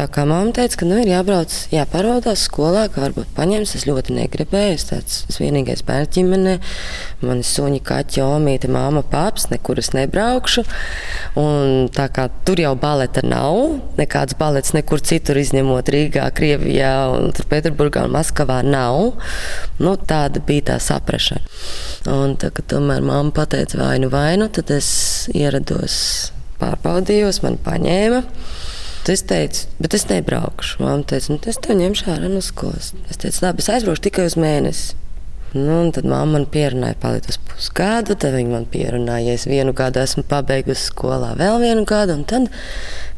Tā 0.00 0.06
kā 0.08 0.22
mamma 0.24 0.48
teica, 0.56 0.78
ka 0.80 0.86
nu, 0.88 0.96
ir 1.02 1.10
jābrauc, 1.10 1.52
jāparaudās 1.74 2.46
skolā, 2.46 2.86
ka 2.88 3.02
varbūt 3.02 3.34
paņems. 3.36 3.74
Es 3.76 3.82
ļoti 3.84 4.14
negribēju. 4.16 4.78
Es 4.78 4.86
tāds 4.88 5.36
vienīgais 5.36 5.82
bērns 5.84 6.14
ģimenē, 6.14 6.54
man 7.20 7.42
ir 7.42 7.44
suņi, 7.44 7.82
kaķi, 7.84 8.22
omīte, 8.24 8.70
māma, 8.72 9.02
paps, 9.04 9.50
nekur 9.52 9.82
es 9.82 9.92
nebraukšu. 9.92 10.64
Un, 11.42 11.90
tā 11.92 12.08
kā 12.16 12.30
tur 12.48 12.64
jau 12.64 12.72
baleta 12.80 13.20
nav, 13.28 13.58
nekāds 14.00 14.38
balets 14.40 14.72
nekur 14.72 15.04
citur 15.04 15.42
izņemot 15.42 15.92
Rīgā, 15.92 16.30
Krievijā, 16.32 16.94
un 17.18 17.36
Pēterburgā 17.52 18.06
un 18.08 18.16
Maskavā 18.16 18.62
nav. 18.64 19.20
Nu, 19.84 19.98
tāda 20.00 20.40
bija 20.40 20.70
tā 20.72 20.80
saprašana. 20.80 21.44
Un 22.16 22.38
tā, 22.40 22.48
tomēr 22.72 23.04
mamma 23.04 23.36
pateica 23.36 23.84
vainu 23.84 24.08
vainu, 24.16 24.48
tad 24.48 24.72
es 24.80 24.90
ierados, 25.36 26.00
pārbaudījos, 26.64 27.44
man 27.44 27.60
paņēma. 27.68 28.24
Tad 29.00 29.14
es 29.14 29.22
teicu, 29.24 29.66
bet 29.80 29.96
es 29.96 30.06
nebraukšu. 30.10 30.82
Māma 30.84 31.06
teica, 31.08 31.32
nu, 31.32 31.40
es 31.48 31.60
tev 31.64 31.78
ņemšu 31.78 32.10
ārā 32.12 32.28
no 32.28 32.42
skolas. 32.44 32.92
Es 33.08 33.20
teicu, 33.20 33.40
labi, 33.46 33.64
es 33.64 33.70
aizbraukšu 33.72 34.04
tikai 34.08 34.26
uz 34.28 34.36
mēnesi. 34.40 34.98
Nu, 35.56 35.80
tad 35.90 36.06
mamma 36.06 36.36
man 36.36 36.46
pierunāja, 36.46 36.94
palikt 37.02 37.32
uz 37.32 37.40
pusgadu. 37.48 38.14
Tad 38.14 38.36
viņa 38.36 38.52
man 38.52 38.68
pierunāja, 38.70 39.32
ja 39.32 39.40
es 39.40 39.48
vienu 39.50 39.74
gadu 39.74 40.02
esmu 40.02 40.22
pabeigusi 40.30 40.92
skolā, 40.92 41.32
vēl 41.40 41.58
vienu 41.64 41.82
gadu. 41.88 42.20
Un 42.20 42.26
tad 42.28 42.46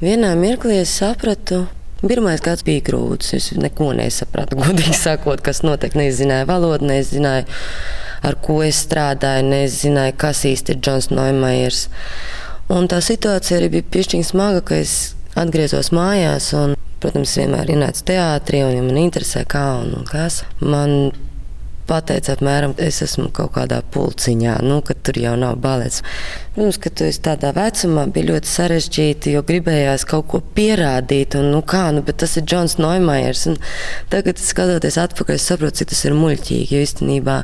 vienā 0.00 0.32
mirklī 0.38 0.80
es 0.80 0.94
sapratu, 1.02 1.66
Pirmais 2.02 2.40
gads 2.42 2.64
bija 2.66 2.82
grūts. 2.82 3.30
Es 3.36 3.52
neko 3.54 3.92
nesapratu, 3.94 4.58
godīgi 4.62 4.96
sakot, 4.98 5.42
kas 5.44 5.62
notiek. 5.62 5.94
Nezināju 5.98 6.48
valodu, 6.50 6.88
nezināju, 6.90 7.46
ar 8.26 8.38
ko 8.42 8.58
es 8.66 8.80
strādāju, 8.88 9.46
nezināju, 9.52 10.16
kas 10.18 10.42
īsti 10.50 10.74
ir 10.74 10.80
Džons 10.82 11.12
Neumajers. 11.14 11.84
Un 12.74 12.88
tā 12.90 12.98
situācija 13.04 13.60
arī 13.60 13.70
bija 13.76 13.90
piešķiņa 13.94 14.30
smaga, 14.32 14.64
ka 14.66 14.80
es 14.82 14.96
atgriezos 15.38 15.92
mājās. 15.94 16.52
Un, 16.58 16.76
protams, 17.02 17.34
vienmēr 17.38 17.72
ir 17.72 17.82
nācis 17.82 18.06
teātrī, 18.06 18.62
un 18.62 18.76
ja 18.76 18.86
man 18.86 18.98
interesē, 19.00 19.42
kā 19.48 19.64
un, 19.80 19.92
un 19.98 20.08
kas. 20.08 20.42
Man 20.62 21.12
pateica, 21.88 22.36
apmēram, 22.36 22.74
es 22.80 23.00
esmu 23.04 23.28
kaut 23.34 23.52
kādā 23.56 23.80
pulciņā, 23.94 24.56
nu, 24.64 24.78
ka 24.86 24.94
tur 24.94 25.18
jau 25.20 25.34
nav 25.38 25.58
balets. 25.62 26.02
Protams, 26.54 26.78
ka 26.82 26.92
tu 26.94 27.06
esi 27.08 27.22
tādā 27.24 27.52
vecumā, 27.56 28.06
bija 28.14 28.30
ļoti 28.30 28.52
sarežģīti, 28.52 29.34
jo 29.36 29.44
gribējās 29.48 30.06
kaut 30.08 30.28
ko 30.32 30.42
pierādīt. 30.56 31.36
Un, 31.40 31.50
nu, 31.56 31.62
kā, 31.66 31.88
nu, 31.94 32.04
tas 32.06 32.38
ir 32.38 32.46
Džons 32.46 32.78
Neumajers. 32.80 33.48
Tagad, 34.12 34.40
skatoties 34.40 35.00
atpakaļ, 35.02 35.38
es 35.40 35.48
saprotu, 35.50 35.82
cik 35.82 35.92
tas 35.92 36.04
ir 36.06 36.18
muļķīgi. 36.18 36.68
Jo 36.72 36.84
īstenībā 36.86 37.42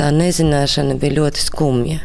tā 0.00 0.10
nezināšana 0.16 0.98
bija 1.00 1.20
ļoti 1.22 1.46
skumja. 1.46 2.02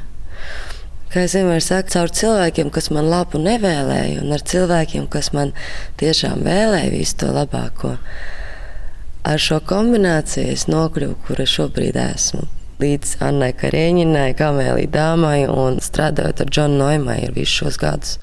Kā 1.08 1.24
es 1.24 1.38
vienmēr 1.38 1.62
saku, 1.64 1.94
caur 1.94 2.12
cilvēkiem, 2.12 2.68
kas 2.76 2.90
man 2.92 3.08
labu 3.08 3.40
nevēlēja, 3.40 4.20
un 4.26 4.36
ar 4.36 4.42
cilvēkiem, 4.44 5.06
kas 5.12 5.32
man 5.32 5.54
tiešām 6.02 6.44
vēlēja 6.44 6.92
visu 6.92 7.16
to 7.22 7.30
labāko. 7.32 7.94
Ar 9.28 9.40
šo 9.40 9.62
kombināciju 9.68 10.52
es 10.52 10.68
nokļuvu, 10.68 11.16
kur 11.28 11.40
es 11.44 11.54
šobrīd 11.56 11.96
esmu. 12.00 12.44
Līdz 12.84 13.16
Annai 13.26 13.54
Karēņinai, 13.58 14.36
Kamēlī 14.38 14.84
Dāmai 14.94 15.48
un 15.50 15.80
strādājot 15.82 16.44
ar 16.44 16.52
Džonu 16.52 16.78
Noimaiju 16.84 17.32
visus 17.34 17.56
šos 17.64 17.80
gadus. 17.82 18.20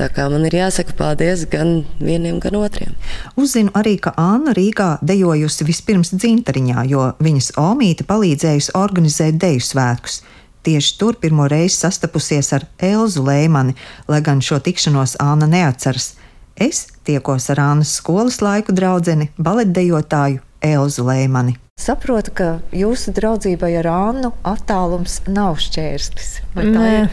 Tā 0.00 0.08
kā 0.10 0.24
man 0.32 0.48
ir 0.48 0.56
jāsaka 0.56 0.96
paldies 0.96 1.44
gan 1.52 1.84
vieniem, 2.00 2.40
gan 2.40 2.56
otriem. 2.58 2.96
Uzzinu 3.38 3.70
arī, 3.76 3.98
ka 4.00 4.16
Anna 4.18 4.56
Rīgā 4.56 4.94
dejojusi 5.04 5.68
vispirms 5.68 6.14
dzintariņā, 6.16 6.88
jo 6.88 7.10
viņas 7.20 7.52
omīte 7.60 8.08
palīdzējusi 8.08 8.74
organizēt 8.80 9.36
deju 9.44 9.62
svētkus. 9.68 10.22
Tieši 10.62 10.96
tur 11.00 11.16
pirmo 11.16 11.46
reizi 11.48 11.78
sastapusies 11.80 12.52
ar 12.52 12.66
Elzu 12.84 13.24
Lēmani, 13.24 13.76
lai 14.08 14.20
gan 14.20 14.42
šo 14.44 14.58
tikšanos 14.60 15.16
Āna 15.22 15.48
neatceras. 15.48 16.14
Es 16.60 16.86
tiekos 17.08 17.48
ar 17.52 17.62
Ānas 17.64 17.94
skolas 17.96 18.42
laiku 18.44 18.74
draugu, 18.76 19.30
baletdejotāju 19.40 20.42
Elzu 20.60 21.06
Lēmani. 21.08 21.56
Saprotu, 21.80 22.34
ka 22.36 22.48
jūsu 22.76 23.14
draudzībai 23.16 23.70
ar 23.80 23.88
Annu 23.88 24.34
attālums 24.44 25.22
nav 25.24 25.56
šķērslis. 25.64 26.34
Nē, 26.60 27.06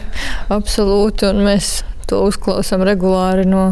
absolūti. 0.52 1.30
Un 1.30 1.40
mēs 1.46 1.78
to 2.08 2.20
uzklausām 2.26 2.82
regulāri 2.86 3.44
no 3.48 3.64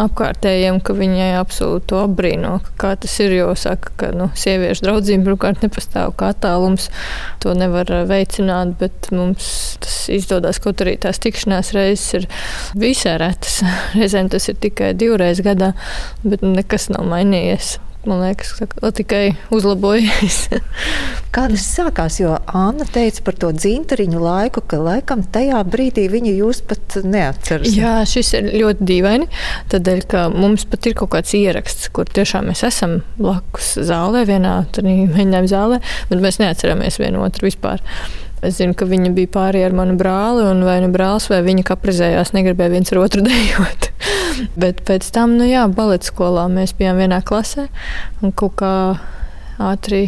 apkārtējiem, 0.00 0.80
ka 0.84 0.96
viņai 0.96 1.30
absolūti 1.40 1.90
to 1.92 2.00
apbrīno. 2.06 2.54
Kā 2.80 2.94
tas 3.00 3.14
ir, 3.24 3.36
jo 3.36 3.52
saka, 3.58 3.92
ka 4.00 4.10
nu, 4.16 4.30
sieviešu 4.38 4.86
draudzība 4.86 5.30
pirmkārt 5.30 5.66
nepastāv 5.66 6.16
kā 6.18 6.32
attālums. 6.34 6.88
To 7.44 7.56
nevar 7.58 7.90
veicināt, 8.08 8.76
bet 8.80 9.12
mums 9.14 9.52
tas 9.82 10.02
izdodas, 10.12 10.60
kaut 10.62 10.82
arī 10.84 10.96
tās 11.02 11.22
tikšanās 11.22 11.72
reizes 11.76 12.18
ir 12.20 12.28
visai 12.78 13.18
retas. 13.22 13.60
Reizēm 13.98 14.32
tas 14.32 14.50
ir 14.52 14.60
tikai 14.62 14.92
divreiz 14.98 15.42
gadā, 15.44 15.72
bet 16.26 16.44
nekas 16.46 16.90
nav 16.92 17.08
mainījies 17.10 17.78
man 18.08 18.22
liekas, 18.22 18.52
ka 18.58 18.90
tikai 18.94 19.34
uzlabojas. 19.54 20.46
Kā 21.34 21.46
tas 21.48 21.64
sākās? 21.64 22.18
Jo 22.20 22.34
Anna 22.46 22.84
teica 22.92 23.22
par 23.24 23.36
to 23.40 23.52
dzintariņu 23.56 24.20
laiku, 24.20 24.62
ka 24.68 24.80
laikam 24.82 25.22
tajā 25.32 25.62
brīdī 25.64 26.08
viņa 26.12 26.34
jūs 26.36 26.60
pat 26.68 26.98
neatceras. 27.06 27.72
Jā, 27.72 27.94
šis 28.08 28.34
ir 28.36 28.50
ļoti 28.60 28.88
dīvaini. 28.90 29.28
Tādēļ, 29.72 30.02
ka 30.10 30.26
mums 30.34 30.66
pat 30.68 30.90
ir 30.90 30.98
kaut 30.98 31.14
kāds 31.14 31.32
ieraksts, 31.38 31.88
kur 31.94 32.10
tiešām 32.10 32.50
mēs 32.50 32.64
esam 32.68 33.00
blakus 33.20 33.74
zālē, 33.80 34.26
vienā 34.28 34.58
mēģinājuma 34.76 35.52
zālē, 35.54 35.80
bet 36.10 36.26
mēs 36.26 36.42
neatceramies 36.42 37.00
vienu 37.00 37.24
otru 37.24 37.48
vispār. 37.48 37.80
Es 38.42 38.58
zinu, 38.58 38.74
ka 38.74 38.88
viņa 38.90 39.12
bija 39.14 39.30
pārējā 39.36 39.68
ar 39.70 39.74
manu 39.78 39.94
brāli, 40.00 40.42
un 40.50 40.64
vai 40.66 40.80
nu 40.82 40.90
brālis 40.94 41.28
vai 41.30 41.40
viņa 41.46 41.62
kaprizējās, 41.68 42.32
negribēja 42.34 42.74
viens 42.74 42.90
ar 42.90 43.02
otru 43.04 43.22
dejot. 43.28 43.90
Bet 44.58 44.82
pēc 44.88 45.06
tam, 45.14 45.36
nu 45.38 45.46
jā, 45.46 45.68
baleta 45.70 46.08
skolā 46.10 46.48
mēs 46.50 46.74
bijām 46.78 46.98
vienā 46.98 47.20
klasē 47.26 47.68
un 48.22 48.34
kaut 48.34 48.56
kā 48.58 48.74
ātri 49.62 50.02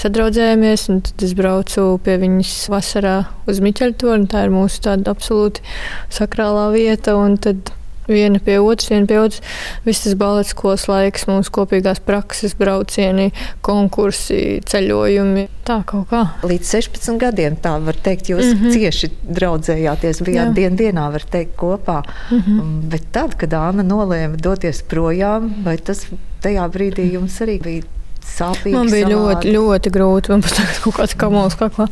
sadraudzējāmies. 0.00 0.86
Tad 1.08 1.26
es 1.26 1.34
braucu 1.38 1.86
pie 2.04 2.16
viņas 2.22 2.56
vasarā 2.72 3.16
uz 3.50 3.62
Miķeļtoni. 3.64 4.28
Tā 4.30 4.46
ir 4.46 4.54
mūsu 4.54 4.82
tāda 4.86 5.14
absolūti 5.14 5.64
sakrālā 6.12 6.68
vieta. 6.74 7.16
Tad 7.42 7.72
viena 8.08 8.40
pie 8.42 8.58
otras, 8.60 8.90
viena 8.90 9.06
pie 9.06 9.18
otras. 9.20 9.42
Viss 9.86 10.04
tas 10.04 10.16
balets 10.18 10.52
skolas 10.54 10.86
laiks, 10.90 11.26
mūsu 11.30 11.52
kopīgās 11.54 12.02
prakses, 12.04 12.54
braucieni, 12.58 13.30
konkursi, 13.64 14.60
ceļojumi. 14.68 15.46
Tā 15.66 15.78
kaut 15.86 16.08
kā. 16.10 16.24
Līdz 16.46 16.74
16 16.74 17.20
gadiem 17.22 17.56
tā 17.62 17.76
var 17.84 17.98
teikt, 18.02 18.32
jūs 18.32 18.52
mm 18.52 18.58
-hmm. 18.58 18.76
cieši 18.76 19.10
draudzējāties, 19.38 20.22
bijāt 20.26 20.54
dien 20.58 20.76
dienā, 20.76 21.10
var 21.12 21.22
teikt, 21.22 21.56
kopā. 21.56 22.02
Mm 22.30 22.42
-hmm. 22.46 22.80
Bet 22.90 23.12
tad, 23.12 23.36
kad 23.36 23.52
Āna 23.52 23.82
nolēma 23.82 24.36
doties 24.36 24.82
projām, 24.82 25.52
vai 25.64 25.76
tas 25.76 26.06
tajā 26.42 26.68
brīdī 26.68 27.12
jums 27.12 27.40
arī 27.40 27.60
bija 27.62 27.82
sāpīgi? 28.26 28.74
Man 28.74 28.90
bija 28.90 29.06
savādi? 29.06 29.14
ļoti, 29.14 29.52
ļoti 29.52 29.90
grūti. 29.90 30.28
Man 30.28 30.42
pat 30.42 30.50
tagad 30.50 30.80
kaut 30.82 30.94
kāds 30.94 31.14
kamols 31.16 31.54
kaklā. 31.54 31.86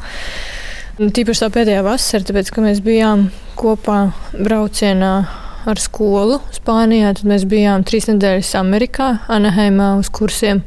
Tīpaši 1.00 1.40
tā 1.40 1.49
pēdējā 1.49 1.83
vasara, 1.83 2.25
tāpēc, 2.25 2.50
ka 2.50 2.61
mēs 2.61 2.81
bijām 2.85 3.31
kopā 3.57 4.12
braucienā 4.37 5.26
ar 5.69 5.81
skolu 5.83 6.38
Spānijā. 6.55 7.12
Tad 7.19 7.29
mēs 7.29 7.45
bijām 7.50 7.85
trīs 7.88 8.09
nedēļas 8.11 8.55
Amerikā, 8.61 9.11
Anaheimā 9.33 9.93
uz 10.00 10.11
kursiem. 10.14 10.64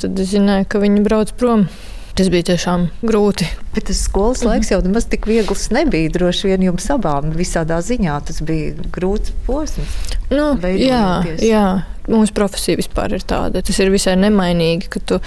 Tad 0.00 0.18
es 0.18 0.32
zināju, 0.32 0.68
ka 0.72 0.82
viņi 0.82 1.04
brauc 1.06 1.34
prom. 1.38 1.68
Tas 2.12 2.28
bija 2.28 2.44
tiešām 2.50 2.90
grūti. 3.08 3.46
Bet 3.72 3.86
tas 3.88 4.02
skolas 4.04 4.42
laiks 4.44 4.68
jau 4.68 4.82
nemaz 4.84 5.06
tik 5.08 5.24
viegls 5.30 5.70
nebija. 5.72 6.10
Droši 6.12 6.50
vien 6.50 6.66
jums 6.66 6.90
abām 6.92 7.30
visādā 7.32 7.78
ziņā 7.80 8.18
tas 8.28 8.42
bija 8.44 8.74
grūts 8.92 9.32
posms. 9.46 9.94
Nu, 10.32 10.52
jā, 10.76 11.22
jā, 11.44 11.64
mūsu 12.08 12.32
profesija 12.36 12.78
vispār 12.80 13.14
ir 13.16 13.24
tāda. 13.28 13.62
Tas 13.64 13.78
ir 13.80 13.92
visai 13.92 14.14
nemainīgi, 14.20 14.88
ka 14.92 15.00
tu 15.08 15.18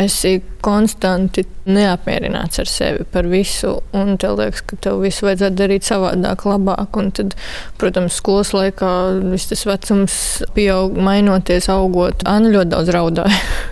esi 0.00 0.38
konstanti 0.64 1.44
neapmierināts 1.68 2.60
ar 2.62 2.70
sevi 2.70 3.06
par 3.12 3.28
visu. 3.28 3.74
Un 3.96 4.16
tev 4.20 4.38
liekas, 4.40 4.64
ka 4.68 4.78
tev 4.88 5.02
visu 5.04 5.28
vajadzētu 5.28 5.58
darīt 5.58 5.88
savādāk, 5.88 6.46
labāk. 6.48 7.00
Un 7.00 7.12
tad, 7.16 7.36
protams, 7.80 8.16
skolas 8.20 8.54
laikā 8.56 8.92
viss 9.26 9.52
tas 9.52 9.66
vecums 9.68 10.16
pieaug, 10.56 10.96
mainoties, 10.96 11.68
augot. 11.72 12.24
Anna 12.28 12.52
ļoti 12.56 12.72
daudz 12.72 12.96
raudāja. 12.96 13.44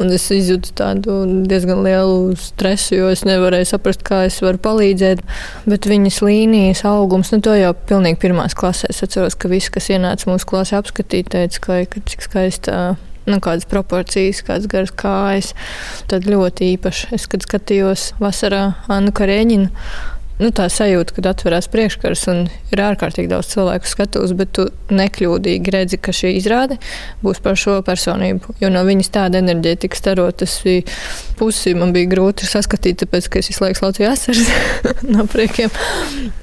Un 0.00 0.12
es 0.14 0.26
izjūtu 0.32 0.72
tādu 0.78 1.18
diezgan 1.48 1.82
lielu 1.84 2.36
stresu, 2.40 2.96
jo 2.98 3.10
es 3.12 3.24
nevarēju 3.28 3.68
saprast, 3.72 4.04
kā 4.06 4.22
es 4.28 4.40
varu 4.44 4.60
palīdzēt. 4.62 5.22
Bet 5.70 5.88
viņas 5.90 6.20
līnijas 6.24 6.84
augums, 6.88 7.32
nu, 7.34 7.40
to 7.44 7.54
jau 7.58 7.74
pilnīgi 7.90 8.20
pirmās 8.22 8.56
klasēs. 8.58 9.02
Atceros, 9.06 9.36
ka 9.40 9.50
visi, 9.52 9.72
kas 9.74 9.90
ienāca 9.92 10.30
mūsu 10.30 10.48
klasē 10.50 10.80
apskatīt, 10.80 11.32
teica, 11.34 11.64
ka, 11.66 11.80
ka 11.92 12.04
cik 12.10 12.26
skaista. 12.28 12.80
Nu, 13.28 13.36
kādas 13.44 13.66
proporcijas, 13.68 14.40
kādas 14.42 14.66
garas 14.70 14.94
kājas. 14.96 15.50
Tad 16.10 16.24
ļoti 16.26 16.72
īpaši. 16.74 17.10
Es, 17.14 17.28
skatījos 17.28 18.06
vasarā 18.18 18.62
Annu 18.90 19.12
Kareņinu, 19.14 19.68
nu, 20.40 20.50
tā 20.56 20.66
sajūta, 20.72 21.14
kad 21.16 21.28
atverās 21.30 21.68
priekškars 21.72 22.24
un 22.32 22.42
ir 22.72 22.82
ārkārtīgi 22.84 23.30
daudz 23.30 23.52
cilvēku 23.52 23.90
skatos, 23.90 24.32
bet 24.38 24.52
tu 24.56 24.66
nekļūdīgi 24.94 25.74
redzi, 25.74 26.00
ka 26.00 26.14
šī 26.16 26.32
izrāde 26.38 26.80
būs 27.24 27.42
par 27.44 27.58
šo 27.60 27.78
personību. 27.86 28.56
Jo 28.62 28.72
no 28.72 28.82
viņas 28.88 29.12
tāda 29.14 29.42
enerģija 29.42 29.82
tika 29.84 30.00
starot, 30.00 30.40
tas 30.42 30.56
bija 30.64 30.86
pusi, 31.38 31.76
man 31.78 31.94
bija 31.96 32.10
grūti 32.14 32.48
saskatīt, 32.48 33.02
tāpēc, 33.04 33.30
ka 33.30 33.42
es 33.42 33.52
visu 33.52 33.64
laiku 33.64 33.82
slaucīju 33.82 34.10
asaras 34.10 34.50
no 35.14 35.28
priekiem 35.30 35.72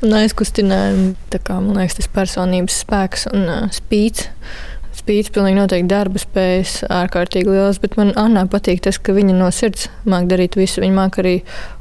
un 0.06 0.18
aizkustinājumu. 0.22 1.14
Tā 1.34 1.42
kā 1.44 1.60
man 1.60 1.82
liekas, 1.82 2.00
tas 2.02 2.12
personības 2.14 2.82
spēks 2.86 3.30
un 3.34 3.46
uh, 3.46 3.70
spīts 3.76 4.30
spīdis, 4.98 5.32
pilnīgi 5.32 5.56
noteikti 5.60 5.88
darba 5.92 6.20
spējas, 6.20 6.82
ārkārtīgi 6.92 7.54
liels. 7.54 7.80
Bet 7.84 7.96
man 8.00 8.12
Annā 8.20 8.44
patīk 8.52 8.82
tas, 8.84 9.00
ka 9.00 9.16
viņa 9.16 9.36
no 9.38 9.48
sirds 9.56 9.88
māca 10.04 10.34
darīt 10.34 10.58
visu. 10.60 10.82
Viņa 10.84 10.98
māca 10.98 11.22
arī 11.24 11.36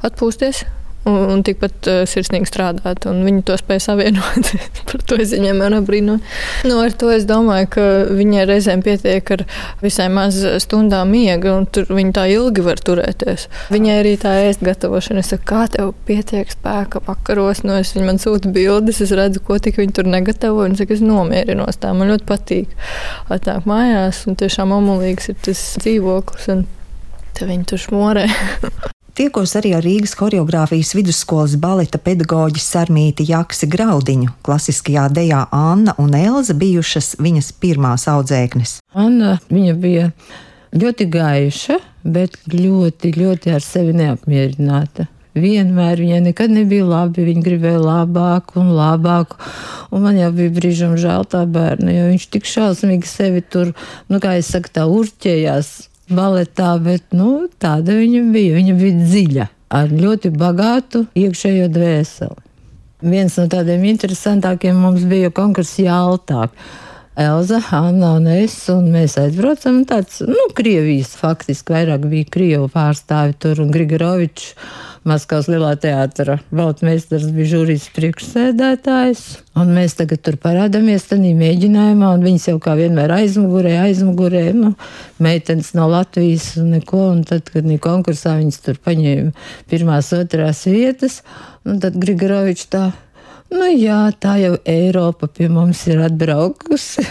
atpūsties, 0.07 0.63
un, 1.07 1.17
un 1.31 1.43
tikpat 1.45 1.87
uh, 1.89 2.01
sirsnīgi 2.09 2.49
strādāt. 2.49 3.07
Viņi 3.07 3.43
to 3.47 3.57
spēja 3.59 3.83
savienot. 3.89 4.51
Par 4.89 5.03
to 5.07 5.19
es 5.21 5.33
viņiem 5.35 5.61
varu 5.63 5.81
brīnot. 5.87 6.23
Nu, 6.67 6.79
ar 6.83 6.95
to 6.97 7.09
es 7.13 7.27
domāju, 7.29 7.69
ka 7.77 7.85
viņai 8.17 8.45
reizēm 8.49 8.83
pietiek 8.85 9.31
ar 9.37 9.45
visai 9.83 10.09
maz 10.13 10.39
stundām 10.63 11.11
miega, 11.13 11.55
un 11.57 11.67
tur 11.69 11.89
viņi 11.91 12.15
tā 12.17 12.27
ilgi 12.33 12.65
var 12.65 12.81
turēties. 12.83 13.47
Viņai 13.73 13.97
arī 14.01 14.15
tā 14.21 14.33
ēst 14.47 14.65
gatavošana. 14.65 15.23
Es 15.23 15.31
saku, 15.33 15.47
kā 15.49 15.65
tev 15.73 15.93
pietiek 16.07 16.51
spēka 16.53 17.01
vakaros, 17.07 17.63
no 17.65 17.75
nu, 17.75 17.81
es 17.83 17.93
viņi 17.95 18.07
man 18.07 18.21
sūta 18.21 18.51
bildes, 18.53 19.01
es 19.03 19.13
redzu, 19.15 19.43
ko 19.47 19.59
tik 19.61 19.79
viņi 19.81 19.95
tur 19.99 20.09
negatavo, 20.11 20.65
un 20.67 20.77
saku, 20.79 20.97
es 20.97 21.05
nomierinos 21.05 21.81
tā. 21.81 21.93
Man 21.97 22.11
ļoti 22.11 22.27
patīk 22.27 22.75
atnāk 23.33 23.67
mājās, 23.69 24.25
un 24.29 24.39
tiešām 24.39 24.75
omulīgs 24.77 25.31
ir 25.33 25.39
tas 25.47 25.63
dzīvoklis. 25.83 26.51
Viņi 27.37 27.65
tur 27.69 27.81
šmorē. 27.81 28.29
Tiekos 29.17 29.55
arī 29.57 29.71
ar 29.73 29.81
Rīgas 29.81 30.11
choreogrāfijas 30.13 30.91
vidusskolas 30.93 31.55
baleta 31.57 31.97
pedagoģi 31.97 32.61
Sarmīti 32.61 33.25
Jaksi 33.25 33.65
Graudiņu. 33.73 34.35
Klasiskajā 34.45 35.07
dejā 35.09 35.39
Anna 35.57 35.95
un 35.97 36.13
Elza 36.13 36.53
bijušas 36.53 37.15
viņas 37.17 37.47
pirmās 37.57 38.05
audzēknes. 38.11 38.75
Anna, 38.93 39.39
viņa 39.49 39.73
bija 39.81 40.11
ļoti 40.77 41.09
gaiša, 41.17 41.79
bet 42.05 42.37
ļoti, 42.53 43.15
ļoti 43.17 43.55
ar 43.57 43.65
sevi 43.65 43.97
neapmierināta. 43.97 45.07
Vienmēr 45.33 45.97
viņai 46.05 46.21
nekad 46.29 46.53
nebija 46.53 46.85
labi, 46.85 47.25
viņa 47.25 47.45
gribēja 47.49 47.81
labāku 47.81 48.61
un 48.61 48.69
labāku. 48.77 49.41
Un 49.89 50.05
man 50.05 50.21
jau 50.21 50.29
bija 50.37 50.53
brīžam 50.61 50.93
žēl 50.93 51.25
tā 51.25 51.41
bērna, 51.49 51.89
jo 51.89 52.07
viņš 52.13 52.29
tik 52.37 52.45
šausmīgi 52.53 53.09
sevi 53.09 53.41
tur, 53.41 53.73
nu, 54.13 54.21
kā 54.21 54.37
es 54.37 54.53
saku, 54.53 54.75
tā 54.77 54.85
urķējās 54.85 55.77
baletā, 56.09 56.73
bet 56.83 57.13
nu, 57.15 57.47
tāda 57.59 57.97
viņa 57.97 58.23
bija. 58.33 58.55
Viņa 58.57 58.75
bija 58.79 59.05
dziļa, 59.05 59.47
ar 59.77 59.93
ļoti 59.93 60.33
bagātu 60.35 61.05
iekšējo 61.17 61.69
dvēseli. 61.73 62.43
Viens 63.07 63.35
no 63.37 63.45
tādiem 63.51 63.83
interesantākiem 63.91 64.77
mums 64.81 65.03
bija 65.05 65.29
konkurss 65.29 65.77
Jāltāk. 65.83 66.53
Elza, 67.17 67.59
Anna 67.73 68.11
un 68.19 68.27
es, 68.29 68.55
un 68.69 68.91
mēs 68.93 69.15
aizbraucam 69.17 69.79
tāds, 69.89 70.19
nu, 70.25 70.37
Krievijas 70.57 71.15
faktiski 71.17 71.73
vairāk 71.73 72.03
bija 72.09 72.29
Krievu 72.29 72.67
pārstāvi 72.73 73.33
tur 73.41 73.63
un 73.63 73.71
Grigorovičs 73.73 74.51
Maskavas 75.07 75.47
lielā 75.47 75.69
teātra 75.79 76.35
baltmeistars 76.51 77.29
bija 77.31 77.51
žūrijas 77.53 77.85
priekšsēdētājs. 77.95 79.21
Un 79.55 79.69
mēs 79.77 79.95
tagad 79.95 80.19
tur 80.25 80.35
parādāmies 80.41 81.05
tādā 81.07 81.31
mēģinājumā, 81.37 82.09
un 82.17 82.25
viņas 82.25 82.47
jau 82.49 82.57
kā 82.63 82.73
vienmēr 82.75 83.13
aizmugurē, 83.15 83.77
aizmugurē, 83.85 84.41
nu, 84.57 84.73
meitenes 85.23 85.71
no 85.77 85.87
Latvijas 85.91 86.49
un 86.59 86.73
neko. 86.75 87.05
Un 87.13 87.21
tad, 87.29 87.47
kad 87.53 87.63
viņi 87.63 87.79
konkursā 87.83 88.35
viņas 88.41 88.59
tur 88.65 88.79
paņēma 88.83 89.31
pirmās, 89.71 90.11
otrās 90.17 90.65
vietas, 90.67 91.21
tad 91.63 91.95
Grigorovičs 92.01 92.67
tā. 92.73 92.89
Nu, 93.53 93.69
jā, 93.71 94.01
tā 94.19 94.33
jau 94.41 94.57
Eiropa 94.67 95.29
pie 95.31 95.47
mums 95.47 95.85
ir 95.87 96.01
atbraukusi. 96.03 97.05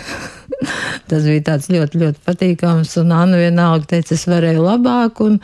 Tas 1.08 1.24
bija 1.24 1.46
tāds 1.48 1.70
ļoti, 1.72 2.02
ļoti 2.02 2.20
patīkams. 2.28 2.92
Un 3.00 3.16
Anna 3.16 3.40
vienalga 3.40 3.88
teica, 3.94 4.12
es 4.18 4.26
varēju 4.28 4.66
labāk. 4.66 5.24
Un, 5.24 5.40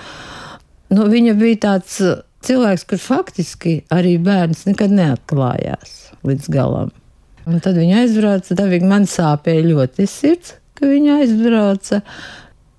nu, 0.93 1.09
viņa 1.09 1.35
bija 1.41 1.63
tāds 1.65 1.97
cilvēks, 2.47 2.87
kurš 2.89 3.07
faktiski 3.11 3.77
arī 3.93 4.17
bērns 4.23 4.67
nekad 4.69 4.95
neatklājās 4.95 5.97
līdz 6.27 6.51
galam. 6.53 6.93
Un 7.49 7.59
tad 7.63 7.79
viņa 7.79 8.05
aizbrauca, 8.05 8.55
tad 8.55 8.87
man 8.87 9.09
sāpēja 9.11 9.65
ļoti 9.67 10.07
sirds, 10.07 10.57
ka 10.79 10.87
viņa 10.91 11.19
aizbrauca. 11.23 12.03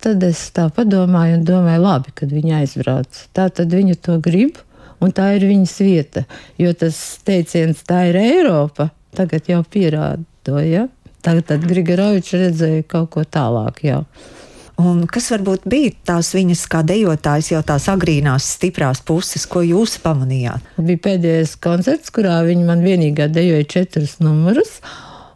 Tad 0.04 0.23
es 0.28 0.39
tā 0.56 0.67
padomāju, 0.76 1.38
un 1.39 1.45
domāju, 1.47 1.84
labi, 1.84 2.12
kad 2.15 2.32
viņa 2.32 2.62
aizbrauca. 2.62 3.26
Tā 3.36 3.47
tad 3.56 3.71
viņa 3.71 3.95
to 4.04 4.17
grib, 4.23 4.60
un 5.04 5.13
tā 5.15 5.30
ir 5.38 5.47
viņas 5.47 5.76
vieta. 5.84 6.26
Jo 6.60 6.73
tas 6.76 6.99
teiciens, 7.23 7.84
tā 7.88 8.10
ir 8.10 8.19
Eiropa, 8.19 8.89
tagad 9.15 9.47
jau 9.52 9.62
pierāda 9.63 10.23
to. 10.43 10.60
Ja? 10.60 10.88
Tagad 11.23 11.63
Grigorovičs 11.69 12.36
redzēja 12.36 12.84
kaut 12.91 13.13
ko 13.15 13.23
tālāk. 13.23 13.84
Jau. 13.88 14.02
Un 14.82 15.04
kas 15.06 15.28
varbūt 15.30 15.68
bija 15.70 15.92
tās 16.10 16.32
viņas 16.34 16.64
kā 16.72 16.82
dejotājas, 16.88 17.52
jau 17.52 17.62
tās 17.66 17.86
agrīnās, 17.92 18.48
stiprās 18.56 19.04
puses, 19.06 19.46
ko 19.46 19.62
jūs 19.62 20.00
pamanījāt? 20.02 20.66
Bija 20.82 21.02
pēdējais 21.10 21.54
koncerts, 21.62 22.10
kurā 22.14 22.40
viņa 22.48 22.66
man 22.72 22.82
vienīgā 22.86 23.30
dejoja 23.30 23.68
četrus 23.76 24.18
numurus. 24.24 24.80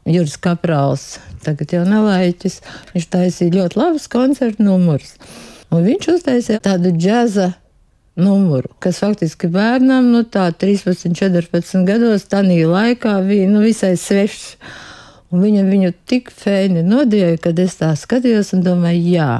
Juris 0.08 0.38
Kaprāls, 0.42 1.18
tagad 1.44 1.76
jau 1.76 1.84
nelaiķis, 1.86 2.62
viņš 2.96 3.08
taisīja 3.14 3.58
ļoti 3.60 3.80
labus 3.82 4.08
koncertu 4.10 4.66
numurus. 4.66 5.18
Un 5.70 5.84
viņš 5.84 6.10
uztaisīja 6.16 6.64
tādu 6.64 6.94
džēza 6.96 7.52
numuru, 8.18 8.72
kas 8.82 9.02
faktiski 9.04 9.50
bērnam, 9.54 10.10
nu 10.16 10.24
tā 10.26 10.48
13, 10.56 11.12
14 11.14 11.86
gados, 11.86 12.26
tā 12.32 12.42
laikā 12.42 13.20
bija 13.28 13.50
nu, 13.52 13.62
visai 13.62 13.94
svešs. 14.00 14.56
Un 15.32 15.44
viņa 15.44 15.64
viņu 15.68 15.94
tik 16.08 16.32
fēni 16.32 16.86
nodēja, 16.88 17.36
kad 17.44 17.60
es 17.60 17.76
tā 17.82 17.92
skatījos 18.00 18.54
un 18.56 18.64
domāju, 18.64 19.04
jā, 19.12 19.32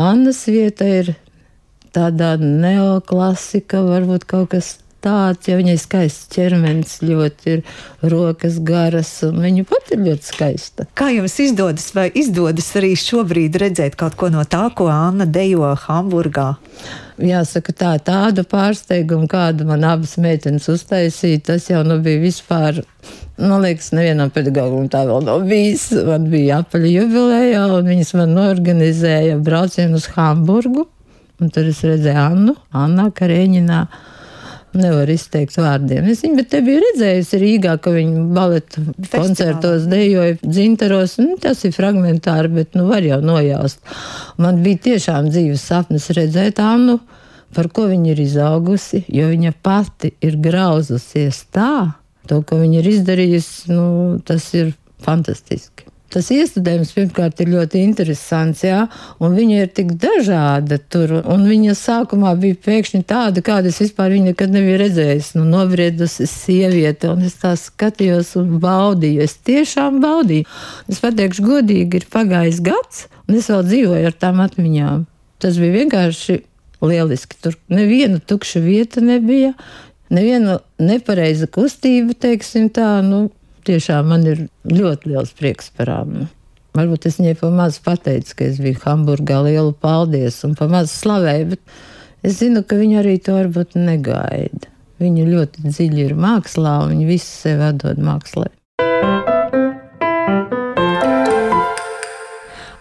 Annas 0.00 0.42
vieta 0.50 0.86
ir 0.88 1.12
tādā 1.94 2.36
neoklasika, 2.40 3.82
varbūt 3.86 4.26
kaut 4.30 4.52
kas 4.54 4.76
tāds, 5.04 5.48
ja 5.48 5.56
viņai 5.58 5.76
skaists 5.80 6.28
ķermenis, 6.34 6.98
ļoti 7.04 7.54
ir 7.54 7.62
rokas 8.12 8.58
garas, 8.64 9.10
un 9.26 9.40
viņa 9.44 9.64
pat 9.68 9.92
ir 9.94 10.02
ļoti 10.04 10.28
skaista. 10.28 10.86
Kā 10.98 11.10
jums 11.14 11.36
izdodas, 11.42 11.88
vai 11.96 12.08
izdodas 12.16 12.68
arī 12.78 12.92
šobrīd 13.00 13.56
redzēt 13.62 13.96
kaut 14.00 14.18
ko 14.20 14.30
no 14.32 14.44
tā, 14.48 14.66
ko 14.76 14.90
Anna 14.92 15.26
dejo 15.28 15.72
Hamburgā? 15.86 16.52
Jāsaka, 17.20 17.74
tā, 17.76 17.94
tādu 18.04 18.44
pārsteigumu, 18.48 19.28
kādu 19.30 19.66
man 19.68 19.84
abas 19.88 20.16
meitenes 20.20 20.68
uztaisīja, 20.72 21.44
tas 21.52 21.68
jau 21.72 21.82
nu 21.86 22.00
bija 22.04 22.22
vispār. 22.22 22.84
Man 23.40 23.62
liekas, 23.64 23.88
nevienam 23.96 24.28
pedagogam 24.34 24.88
tā 24.92 25.06
vēl 25.08 25.24
nav 25.24 25.44
bijis. 25.48 25.88
Man 26.04 26.26
bija 26.32 26.60
apaļa 26.60 26.88
jubileja, 26.92 27.66
un 27.72 27.88
viņas 27.88 28.14
man 28.18 28.34
norganizēja 28.36 29.38
braucienu 29.40 29.96
uz 29.96 30.08
Hamburgu. 30.12 30.84
Un 31.40 31.52
tur 31.54 31.70
es 31.70 31.80
redzēju 31.86 32.20
Annu, 32.20 32.54
Anna 32.76 33.08
Kareņinā. 33.16 33.84
Nevar 34.76 35.08
izteikt 35.10 35.56
vārdiem. 35.58 36.06
Es 36.12 36.20
viņu 36.22 36.44
biju 36.66 36.82
redzējusi 36.84 37.38
Rīgā, 37.42 37.72
ka 37.82 37.90
viņa 37.90 38.26
baleta 38.36 38.84
koncertos 39.10 39.88
dejoja 39.90 40.36
dzintaros. 40.44 41.16
Nu, 41.18 41.38
tas 41.42 41.64
ir 41.66 41.72
fragmentāri, 41.74 42.52
bet 42.60 42.76
nu 42.78 42.84
var 42.90 43.02
jau 43.02 43.18
nojaust. 43.24 43.80
Man 44.38 44.60
bija 44.62 44.84
tiešām 44.90 45.32
dzīves 45.32 45.64
sapnis 45.72 46.06
redzēt 46.14 46.60
Annu, 46.62 47.00
par 47.56 47.70
ko 47.74 47.88
viņa 47.90 48.12
ir 48.12 48.22
izaugusi, 48.22 49.02
jo 49.10 49.26
viņa 49.32 49.56
pati 49.64 50.12
ir 50.22 50.38
grauzusies 50.44 51.42
tā, 51.50 51.96
to, 52.28 52.42
ko 52.46 52.60
viņa 52.60 52.82
ir 52.82 52.90
izdarījusi, 52.96 53.70
nu, 53.72 53.86
tas 54.26 54.50
ir 54.58 54.74
fantastiski. 55.04 55.90
Tas 56.10 56.26
iestudējums 56.34 56.90
pirmkārt 56.96 57.38
ir 57.38 57.52
ļoti 57.52 57.84
interesants, 57.86 58.64
jā, 58.66 58.80
un 59.22 59.36
viņa 59.38 59.58
ir 59.62 59.68
tik 59.76 59.92
dažāda 60.02 60.80
tur, 60.90 61.12
viņa 61.22 61.76
sākumā 61.78 62.32
bija 62.40 62.58
pēkšņi 62.64 63.04
tāda, 63.06 63.44
kāda 63.46 63.70
es 63.70 63.78
vispār 63.78 64.16
nekad 64.24 64.50
nebiju 64.50 64.80
redzējusi, 64.82 65.36
nu, 65.38 65.44
nobriedusi 65.52 66.26
sieviete, 66.26 67.12
un 67.12 67.22
es 67.28 67.38
tā 67.38 67.54
skatījos 67.54 68.32
un 68.42 68.58
baudīju, 68.64 69.22
es 69.22 69.36
tiešām 69.46 70.02
baudīju. 70.02 70.48
Es 70.90 70.98
pateikšu 71.04 71.46
godīgi, 71.46 72.02
ir 72.02 72.10
pagājis 72.10 72.58
gads, 72.66 73.06
un 73.28 73.38
es 73.38 73.46
vēl 73.52 73.62
dzīvoju 73.70 74.10
ar 74.10 74.18
tām 74.26 74.42
atmiņām. 74.42 75.06
Tas 75.40 75.62
bija 75.62 75.78
vienkārši 75.78 76.40
lieliski. 76.82 77.38
Tur 77.38 77.54
neviena 77.70 78.18
tukša 78.18 78.64
vieta 78.64 79.04
nebija, 79.04 79.54
neviena 80.14 80.58
nepareiza 80.82 81.48
kustība, 81.50 82.16
teiksim 82.18 82.68
tā, 82.74 82.98
nu, 83.06 83.28
tiešām 83.66 84.10
man 84.12 84.26
ir 84.28 84.44
ļoti 84.68 85.12
liels 85.12 85.32
prieks 85.36 85.72
par 85.76 85.92
Annu. 86.00 86.26
Varbūt 86.76 87.08
es 87.10 87.18
viņai 87.18 87.34
pamazs 87.40 87.80
pateicu, 87.82 88.36
ka 88.38 88.46
es 88.46 88.60
biju 88.62 88.78
Hamburgā 88.84 89.40
lielu 89.46 89.72
paldies 89.82 90.38
un 90.46 90.54
pamazs 90.58 90.94
slavēju, 91.02 91.56
bet 91.56 92.26
es 92.26 92.38
zinu, 92.38 92.62
ka 92.62 92.78
viņa 92.78 93.02
arī 93.02 93.16
to 93.18 93.34
varbūt 93.40 93.74
negaida. 93.80 94.70
Viņa 95.00 95.26
ļoti 95.26 95.66
dziļi 95.66 96.06
ir 96.10 96.16
mākslā 96.20 96.78
un 96.84 96.94
viņa 96.94 97.10
visu 97.10 97.30
sevi 97.32 97.70
atdod 97.72 98.02
mākslē. 98.04 98.50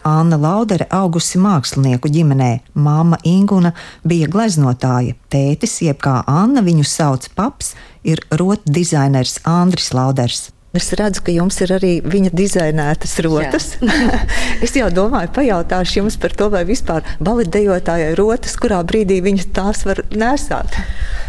Anna 0.07 0.37
Laudere 0.39 0.87
augusi 0.93 1.39
mākslinieku 1.41 2.11
ģimenē. 2.13 2.51
Māma 2.75 3.19
Inguna 3.27 3.73
bija 4.07 4.29
gleznotāja. 4.31 5.17
Tētis, 5.31 5.79
jeb 5.85 5.99
kā 6.03 6.21
Anna 6.27 6.63
viņu 6.65 6.85
sauc 6.87 7.27
paps, 7.35 7.73
ir 8.03 8.23
rotu 8.31 8.71
dizainers 8.79 9.39
Andris 9.47 9.91
Lauders. 9.93 10.49
Es 10.77 10.91
redzu, 10.93 11.23
ka 11.25 11.33
jums 11.33 11.55
ir 11.65 11.71
arī 11.79 11.95
viņa 12.05 12.29
dizainētas 12.37 13.15
rotas. 13.25 13.71
es 14.65 14.75
jau 14.77 14.91
domāju, 14.93 15.31
pajautāšu 15.33 16.03
jums 16.03 16.17
par 16.21 16.35
to, 16.37 16.51
vai 16.53 16.61
vispār 16.69 17.07
baletdejotājai 17.25 18.11
rotas, 18.19 18.53
kurā 18.61 18.83
brīdī 18.85 19.17
viņas 19.25 19.49
tās 19.55 19.81
var 19.89 20.03
nesāt. 20.13 20.77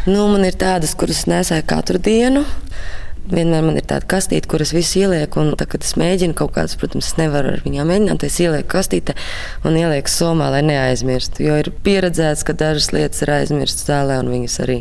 Nu, 0.04 0.26
man 0.28 0.44
ir 0.44 0.60
tādas, 0.60 0.92
kuras 0.92 1.24
nesēju 1.30 1.64
katru 1.72 2.02
dienu. 2.04 2.44
Vienmēr 3.30 3.62
man 3.62 3.78
ir 3.78 3.86
tāda 3.86 4.08
kastīte, 4.10 4.48
kuras 4.50 4.72
visu 4.74 5.04
ielieku, 5.04 5.42
un 5.42 5.54
tā, 5.58 5.66
kad 5.70 5.84
es 5.86 5.94
mēģinu 6.00 6.34
kaut 6.38 6.54
kādas, 6.56 6.76
protams, 6.80 7.12
es 7.12 7.18
nevaru 7.20 7.54
ar 7.54 7.64
viņām 7.64 7.90
mēģināt, 7.92 8.26
es 8.26 8.38
ielieku 8.42 8.68
kastīte 8.74 9.14
un 9.66 9.78
ielieku 9.78 10.10
somā, 10.10 10.50
lai 10.54 10.64
neaizmirstu. 10.66 11.44
Jo 11.46 11.60
ir 11.62 11.70
pieredzēts, 11.86 12.42
ka 12.46 12.56
dažas 12.58 12.90
lietas 12.96 13.22
ir 13.22 13.34
aizmirstas 13.36 13.86
zālē, 13.86 14.18
un 14.24 14.32
viņas 14.34 14.58
arī 14.66 14.80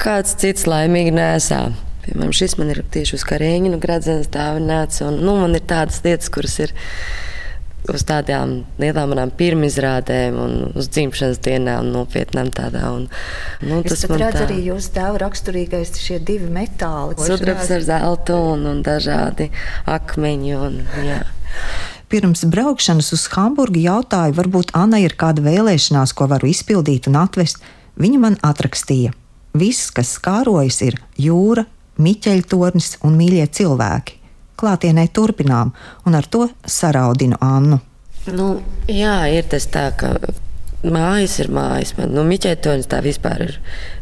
kāds 0.00 0.36
cits 0.40 0.68
laimīgi 0.70 1.14
nesā. 1.16 1.64
Piemēram, 2.04 2.32
šis 2.34 2.56
man 2.56 2.70
ir 2.72 2.80
tieši 2.94 3.18
uz 3.18 3.26
karēņa, 3.28 3.74
nu, 3.74 3.80
gradzenes 3.82 4.30
dāvināts. 4.32 5.02
Un, 5.04 5.20
nu, 5.26 5.34
man 5.42 5.58
ir 5.58 5.66
tādas 5.68 6.00
lietas, 6.06 6.30
kuras 6.32 6.56
ir 6.64 6.72
uz 7.96 8.04
tādām 8.08 8.60
lielām 8.80 9.12
manām 9.12 9.32
pirmizrādēm, 9.36 10.38
un 10.40 10.56
uz 10.78 10.90
dzimšanas 10.92 11.40
dienām, 11.44 11.90
nopietnām 11.94 12.52
tādām. 12.54 13.08
Nu, 13.64 13.80
tas 13.86 14.06
man 14.10 14.22
redz 14.24 14.38
tā... 14.38 14.44
arī 14.48 14.58
jūsu 14.68 14.92
tēva 14.96 15.22
raksturīgais 15.24 15.94
šie 16.00 16.20
divi 16.22 16.50
metāli. 16.52 17.18
Sudrabs 17.20 17.72
ar 17.76 17.86
zeltu 17.86 18.36
un, 18.54 18.66
un 18.70 18.84
dažādi 18.86 19.50
akmeņi. 19.90 20.54
Un, 20.60 20.78
jā. 21.06 21.22
Pirms 22.10 22.44
braukšanas 22.50 23.12
uz 23.14 23.26
Hamburgu 23.34 23.82
jautāju, 23.84 24.34
varbūt 24.38 24.74
Anna 24.78 24.98
ir 25.02 25.16
kāda 25.18 25.44
vēlēšanās, 25.46 26.14
ko 26.18 26.26
varu 26.30 26.50
izpildīt 26.50 27.10
un 27.10 27.20
atvest. 27.22 27.62
Viņa 28.00 28.22
man 28.22 28.38
atrakstīja. 28.46 29.12
Viss, 29.58 29.90
kas 29.94 30.14
skārojas, 30.18 30.80
ir 30.86 30.98
jūra, 31.18 31.66
Miķeļtornis 32.00 33.00
un 33.04 33.18
mīļie 33.18 33.44
cilvēki. 33.58 34.19
Klātienē 34.60 35.06
turpinām, 35.14 35.72
un 36.06 36.18
ar 36.18 36.28
to 36.28 36.46
saraudinu 36.68 37.40
Annu. 37.40 37.80
Nu, 38.30 38.52
jā, 38.88 39.16
ir 39.32 39.48
tas 39.48 39.64
tā, 39.72 39.88
ka 39.96 40.12
mājas 40.84 41.36
ir 41.42 41.50
mājas. 41.52 41.92
Man 41.98 42.14
nu, 42.16 42.24
Miķētonis 42.28 42.88
tā 42.90 43.00
vispār 43.04 43.44
ir 43.46 43.56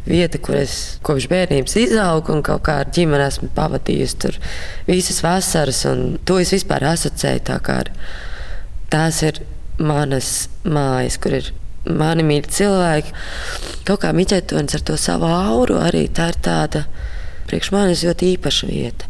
vieta, 0.07 0.39
kur 0.43 0.59
es 0.59 0.99
kopš 1.07 1.29
bērnības 1.31 1.77
izaugu 1.83 2.35
un 2.35 2.43
kaut 2.47 2.65
kā 2.69 2.81
ar 2.83 2.91
ģimeni 2.95 3.27
esmu 3.27 3.51
pavadījusi 3.57 4.19
tur 4.23 4.39
visas 4.87 5.23
vasaras. 5.25 5.85
To 6.29 6.39
es 6.43 6.55
vispār 6.55 6.87
asociēju 6.93 7.47
tā 7.51 7.59
kā 7.65 7.81
ar 7.85 7.93
tās 8.93 9.23
ir 9.27 9.43
manas 9.79 10.49
mājas, 10.67 11.19
kur 11.23 11.39
ir 11.41 11.53
mani 11.89 12.27
mīļi 12.27 12.55
cilvēki. 12.59 13.15
Kaut 13.89 14.03
kā 14.05 14.13
Miķētonis 14.15 14.79
ar 14.79 14.87
to 14.87 14.99
savu 15.01 15.31
auru 15.31 15.81
arī 15.83 16.07
tā 16.15 16.31
ir 16.33 16.43
tāda 16.45 16.85
priekš 17.49 17.73
manis 17.73 18.05
ļoti 18.05 18.35
īpaša 18.37 18.69
vieta. 18.69 19.09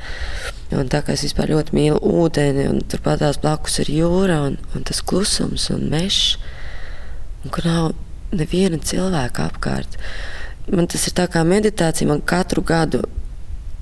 Un 0.77 0.91
tā 0.93 1.01
kā 1.01 1.15
es 1.17 1.25
vispār 1.25 1.49
ļoti 1.55 1.73
mīlu 1.77 2.01
ūdeni, 2.05 2.67
un 2.69 2.83
turpat 2.85 3.23
tās 3.23 3.39
blakus 3.41 3.79
ir 3.81 3.89
jūra 3.89 4.43
un, 4.45 4.59
un 4.77 4.85
tas 4.85 5.01
klusums 5.01 5.71
un 5.73 5.87
mežs, 5.89 6.37
un 7.45 7.55
kur 7.55 7.65
nav 7.65 7.95
neviena 8.37 8.77
cilvēka 8.77 9.47
apkārt. 9.49 9.97
Man 10.69 10.91
tas 10.91 11.07
ir 11.09 11.17
tā 11.17 11.25
kā 11.33 11.41
meditācija, 11.49 12.09
man 12.11 12.21
katru 12.21 12.61
gadu 12.69 13.01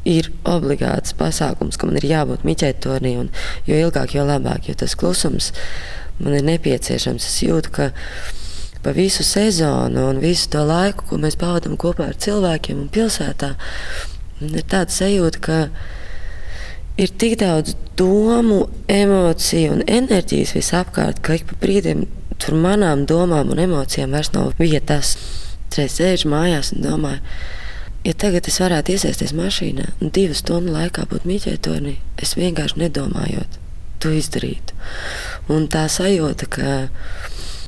ir 0.06 0.30
obligāts 0.46 1.16
pasākums, 1.18 1.74
ka 1.74 1.88
man 1.88 1.98
ir 1.98 2.06
jābūt 2.06 2.46
miķētornī, 2.46 3.16
un 3.18 3.32
jo 3.66 3.78
ilgāk, 3.88 4.14
jo 4.14 4.22
labāk, 4.28 4.70
jo 4.70 4.78
tas 4.78 4.94
klusums 4.94 5.50
man 6.22 6.38
ir 6.38 6.46
nepieciešams. 6.46 7.26
Es 7.26 7.42
jūtu, 7.42 7.72
ka 7.74 7.90
pa 8.86 8.94
visu 8.94 9.26
sezonu 9.26 10.06
un 10.12 10.22
visu 10.22 10.46
to 10.54 10.62
laiku, 10.62 11.08
ko 11.10 11.18
mēs 11.18 11.38
pavadām 11.40 11.74
kopā 11.80 12.12
ar 12.12 12.18
cilvēkiem 12.22 12.84
un 12.84 12.90
pilsētā, 12.94 13.56
ir 14.46 14.66
tāda 14.70 14.94
sajūta, 14.94 15.42
ka 15.42 15.58
ir 16.96 17.12
tik 17.18 17.38
daudz 17.40 17.74
domu, 17.96 18.66
emociju 18.88 19.76
un 19.76 19.84
enerģijas 19.86 20.54
visapkārt, 20.56 21.20
ka 21.24 21.36
ik 21.36 21.46
pa 21.50 21.58
brīdim 21.60 22.06
tur 22.40 22.56
manām 22.60 23.06
domām 23.08 23.52
un 23.52 23.60
emocijām 23.60 24.16
vairs 24.16 24.32
nav 24.36 24.56
vietas. 24.60 25.16
Es 25.76 25.98
sēžu 25.98 26.30
mājās 26.32 26.70
un 26.72 26.84
domāju, 26.86 27.20
ja 28.06 28.12
tagad 28.16 28.46
es 28.48 28.56
varētu 28.62 28.94
iesaisties 28.94 29.34
mašīnā 29.36 29.90
un 30.00 30.12
divu 30.14 30.36
stundu 30.36 30.72
laikā 30.72 31.04
būt 31.10 31.26
mīķētornī, 31.28 31.98
es 32.22 32.32
vienkārši 32.38 32.80
nedomājot, 32.80 33.58
to 34.00 34.14
izdarītu. 34.16 34.76
Un 35.52 35.66
tā 35.72 35.84
sajūta, 35.92 36.48
ka 36.48 36.78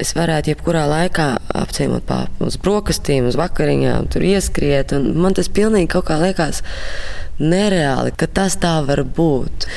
es 0.00 0.14
varētu 0.16 0.54
jebkurā 0.54 0.86
laikā 0.88 1.28
apciemot 1.58 2.06
pāri 2.08 2.48
uz 2.48 2.56
brokastīm, 2.62 3.28
uz 3.28 3.36
vakariņām, 3.36 4.08
tur 4.14 4.24
ieskriet. 4.24 4.94
Man 4.96 5.36
tas 5.36 5.52
pilnīgi 5.52 5.90
kaut 5.98 6.08
kā 6.08 6.16
liekas 6.22 6.62
nereāli, 7.40 8.14
ka 8.16 8.26
tas 8.26 8.58
tā 8.60 8.78
var 8.86 9.04
būt. 9.04 9.68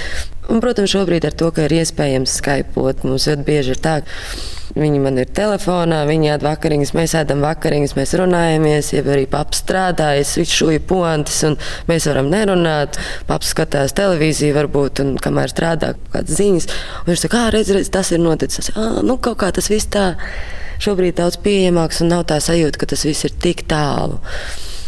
Un, 0.52 0.60
protams, 0.60 0.92
šobrīd 0.92 1.26
ar 1.28 1.36
to, 1.38 1.52
ka 1.56 1.68
ir 1.68 1.78
iespējams 1.80 2.40
skaipot, 2.42 3.06
mums 3.08 3.28
ļoti 3.30 3.46
bieži 3.48 3.76
ir 3.76 3.80
tā, 3.80 4.00
ka 4.04 4.80
viņi 4.82 5.02
man 5.04 5.20
ir 5.22 5.30
telefonā, 5.36 6.02
viņi 6.08 6.32
ēd 6.34 6.46
vakariņas, 6.46 6.94
mēs 6.98 7.14
ēdam 7.20 7.44
vakariņas, 7.46 7.94
mēs 7.98 8.14
runājamies, 8.20 8.92
ja 8.96 9.04
arī 9.04 9.28
paps 9.32 9.62
strādā, 9.64 10.12
es 10.20 10.34
visu 10.40 10.62
šūju 10.62 10.84
pontis, 10.90 11.42
un 11.48 11.58
mēs 11.92 12.08
varam 12.10 12.32
nerunāt. 12.32 13.00
Paps 13.30 13.52
skatās 13.56 13.96
televīziju, 13.98 14.56
varbūt, 14.58 15.04
un 15.04 15.14
kamēr 15.22 15.52
strādā 15.52 15.94
kādas 16.14 16.40
ziņas, 16.40 16.68
un 17.04 17.12
viņš 17.12 17.24
saka, 17.26 17.46
ah, 17.46 17.54
redz, 17.56 17.72
redz, 17.76 17.92
tas 17.94 18.12
ir 18.16 18.24
noticis. 18.24 18.74
Ah, 18.76 19.00
nu, 19.06 19.20
kaut 19.22 19.40
kā 19.44 19.52
tas 19.56 19.70
viss 19.72 19.92
tā 19.92 20.14
šobrīd 20.82 21.20
daudz 21.22 21.38
pieejamāks, 21.44 22.02
un 22.04 22.14
nav 22.16 22.26
tā 22.32 22.42
sajūta, 22.42 22.82
ka 22.82 22.92
tas 22.96 23.06
viss 23.08 23.28
ir 23.28 23.38
tik 23.44 23.68
tālu. 23.70 24.20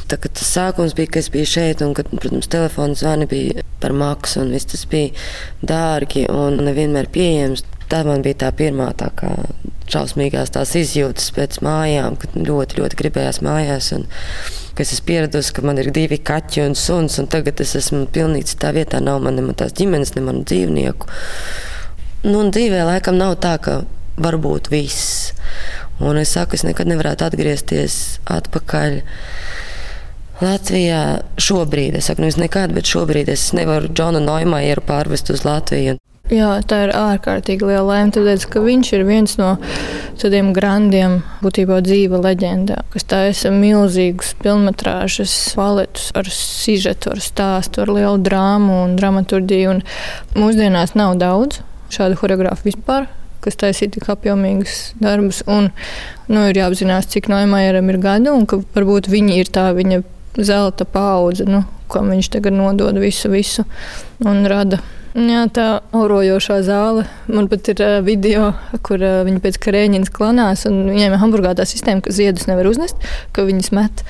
Tā, 0.10 0.18
tas 0.20 0.48
sākums 0.50 0.96
bija, 0.98 1.14
ka 1.14 1.22
es 1.22 1.30
biju 1.34 1.48
šeit, 1.48 1.84
un, 1.86 1.94
kad, 1.98 2.10
protams, 2.12 2.50
telefona 2.52 2.98
zvani 2.98 3.28
bija 3.30 3.64
par 3.84 3.96
maksu, 3.96 4.42
un 4.44 4.52
viss 4.56 4.68
tas 4.72 4.84
bija 4.90 5.14
dārgi 5.64 6.26
un 6.32 6.60
nevienmēr 6.68 7.10
pieejams. 7.14 7.66
Tā 7.92 8.02
man 8.08 8.24
bija 8.26 8.46
tā 8.46 8.50
pirmā 8.58 8.90
tā 8.98 9.10
kā 9.16 9.32
šausmīgās 9.92 10.54
tās 10.56 10.74
izjūtas 10.80 11.32
pēc 11.36 11.60
mājām, 11.66 12.16
kad 12.20 12.36
ļoti, 12.38 12.80
ļoti 12.80 13.00
gribējās 13.00 13.42
mājās. 13.46 13.92
Un, 13.98 14.08
es 14.80 14.94
esmu 14.96 15.08
pieradusi, 15.12 15.54
ka 15.54 15.66
man 15.68 15.80
ir 15.82 15.92
divi 15.94 16.18
kaķi 16.18 16.64
un 16.66 16.78
suns, 16.80 17.20
un 17.22 17.30
tagad 17.32 17.62
es 17.64 17.76
esmu 17.80 18.06
pilnīgi 18.14 18.54
citā 18.54 18.74
vietā. 18.76 19.02
Nav 19.04 19.22
man 19.24 19.38
ne 19.38 19.58
tās 19.60 19.76
ģimenes, 19.78 20.16
ne 20.16 20.26
manu 20.26 20.46
dzīvnieku. 20.50 21.12
Nu, 22.24 22.40
un 22.40 22.54
dzīvē 22.56 22.86
laikam 22.88 23.20
nav 23.20 23.36
tā, 23.44 23.58
ka 23.62 23.82
var 24.18 24.40
būt 24.42 24.72
viss. 24.74 25.34
Un 26.04 26.18
es 26.18 26.34
saku, 26.34 26.58
es 26.58 26.66
nekad 26.66 26.90
nevarētu 26.90 27.28
atgriezties 27.28 28.00
atpakaļ 28.32 29.02
Latvijā 30.42 31.22
šobrīd, 31.38 32.00
es 32.00 32.10
saku, 32.10 32.24
nevis 32.24 32.40
nekad, 32.42 32.74
bet 32.74 32.90
šobrīd 32.90 33.30
es 33.30 33.52
nevaru 33.54 33.92
Džonu 33.94 34.24
Noimajeru 34.24 34.82
pārvest 34.88 35.30
uz 35.34 35.46
Latviju. 35.46 36.00
Jā, 36.32 36.54
tā 36.64 36.86
ir 36.86 36.94
ārkārtīgi 36.96 37.68
liela 37.68 37.84
laime, 37.84 38.14
tāpēc, 38.16 38.46
ka 38.50 38.62
viņš 38.64 38.90
ir 38.96 39.02
viens 39.04 39.34
no 39.38 39.50
tādiem 40.22 40.54
grandiem, 40.56 41.18
būtībā 41.44 41.82
dzīva 41.84 42.22
leģendā, 42.24 42.80
kas 42.94 43.04
taisa 43.12 43.52
milzīgus 43.52 44.32
filmas 44.40 45.52
paletus 45.54 46.14
ar 46.16 46.30
sižetu, 46.32 47.12
ar 47.12 47.20
stāstu, 47.22 47.84
ar 47.84 47.92
lielu 47.92 48.24
drāmu 48.24 48.86
un 48.86 48.96
dramaturgiju. 48.96 49.76
Un 49.76 49.84
mūsdienās 50.40 50.96
nav 50.96 51.18
daudz 51.20 51.60
šādu 51.94 52.18
choreogrāfu 52.24 52.72
vispār 52.72 53.12
kas 53.44 53.60
taisīja 53.60 53.98
tik 53.98 54.08
apjomīgus 54.14 54.94
darbus. 55.04 55.42
Un, 55.52 55.70
nu, 56.32 56.46
ir 56.48 56.56
jāapzinās, 56.62 57.10
cik 57.12 57.28
Noimajeram 57.28 57.92
ir 57.92 58.00
gadi, 58.00 58.32
un 58.32 58.48
ka 58.48 58.62
varbūt 58.76 59.12
viņi 59.12 59.42
ir 59.42 59.52
tā 59.52 59.66
viņa 59.76 60.00
zelta 60.40 60.86
paudze, 60.90 61.46
nu, 61.50 61.64
kam 61.94 62.10
viņš 62.14 62.34
tagad 62.34 62.58
nodod 62.58 62.98
visu, 63.02 63.30
visu 63.34 63.66
un 64.26 64.46
rada 64.50 64.82
Jā, 65.14 65.44
tā 65.54 65.66
aurojošā 65.94 66.56
zāle. 66.66 67.04
Man 67.30 67.46
pat 67.46 67.68
ir 67.70 67.82
uh, 67.86 68.00
video, 68.02 68.48
kur 68.82 68.98
uh, 68.98 69.20
viņi 69.28 69.44
pēc 69.44 69.60
karēņas 69.62 70.10
klanās. 70.14 70.64
Viņiem 70.66 71.14
ir 71.14 71.22
Hamburgā 71.22 71.52
tā 71.54 71.68
sistēma, 71.70 72.02
ka 72.02 72.14
ziedus 72.16 72.48
nevar 72.50 72.66
uznest, 72.66 72.98
ka 73.36 73.46
viņas 73.46 73.70
met. 73.78 74.02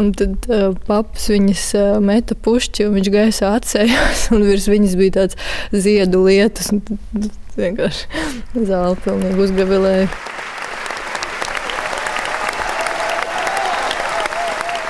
Un 0.00 0.14
tad 0.16 0.48
uh, 0.48 0.70
paps 0.88 1.28
viņas 1.28 1.66
uh, 1.76 1.90
meta 2.00 2.38
pušķi, 2.40 2.88
un 2.88 2.96
viņš 2.96 3.12
gaisā 3.12 3.52
atcējās, 3.58 4.30
un 4.32 4.46
virs 4.48 4.70
viņas 4.72 4.96
bija 4.96 5.18
tāds 5.18 5.36
ziedu 5.76 6.24
lietas. 6.24 6.72
Tad 6.88 7.60
vienkārši 7.60 8.64
zāle 8.64 8.96
pilnīgi 9.04 9.44
uzgavilēja. 9.44 10.08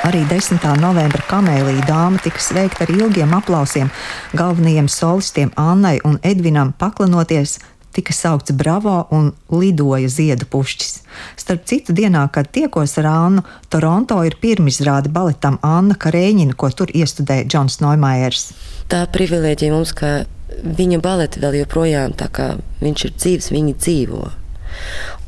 Arī 0.00 0.22
10. 0.24 0.62
novembra 0.80 1.20
kamēlija 1.28 1.82
dāma 1.84 2.16
tika 2.24 2.40
sveikta 2.40 2.86
ar 2.86 2.90
ilgiem 2.94 3.34
aplausiem. 3.36 3.90
Galvenajiem 4.32 4.86
solistiem 4.88 5.50
Annai 5.60 5.98
un 6.08 6.14
Edvinam 6.24 6.70
paklinoties, 6.80 7.58
tika 7.92 8.14
saukts 8.16 8.54
bravo 8.56 8.94
un 9.12 9.26
lidoja 9.52 10.08
ziedu 10.08 10.46
pušķis. 10.48 10.94
Starp 11.36 11.66
citu, 11.68 11.92
dienā, 11.92 12.22
kad 12.32 12.48
tiekos 12.48 12.96
ar 13.02 13.10
Annu, 13.10 13.44
Toronto 13.68 14.22
ir 14.24 14.38
pirmizrāde 14.40 15.12
baletam 15.12 15.58
Anna 15.60 15.98
Karēņina, 16.00 16.56
ko 16.56 16.70
tur 16.72 16.88
iestudēja 16.96 17.44
Džons 17.50 17.82
Noimajers. 17.84 18.46
Tā 18.88 19.02
privilēģija 19.12 19.74
mums, 19.74 19.92
ka 19.92 20.22
viņa 20.64 21.02
baleti 21.04 21.44
vēl 21.44 21.58
joprojām 21.60 22.16
tā 22.16 22.30
kā 22.32 22.54
viņš 22.80 23.04
ir 23.04 23.12
dzīves, 23.18 23.50
viņi 23.52 23.76
dzīvo. 23.76 24.22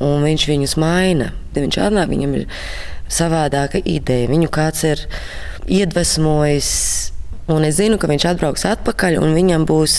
Un 0.01 0.25
viņš 0.25 0.47
viņus 0.49 0.75
maina. 0.81 1.29
Viņš 1.53 1.77
atnāk, 1.85 2.09
viņam 2.09 2.33
ir 2.39 2.49
savādāka 3.13 3.81
ideja. 3.83 4.31
Viņu 4.31 4.51
kāds 4.53 4.85
ir 4.89 5.07
iedvesmojis. 5.69 6.69
Un 7.51 7.65
es 7.67 7.75
zinu, 7.75 7.97
ka 7.99 8.07
viņš 8.07 8.23
atbrauks 8.29 8.63
atpakaļ, 8.69 9.17
un 9.19 9.33
viņam 9.35 9.65
būs 9.67 9.97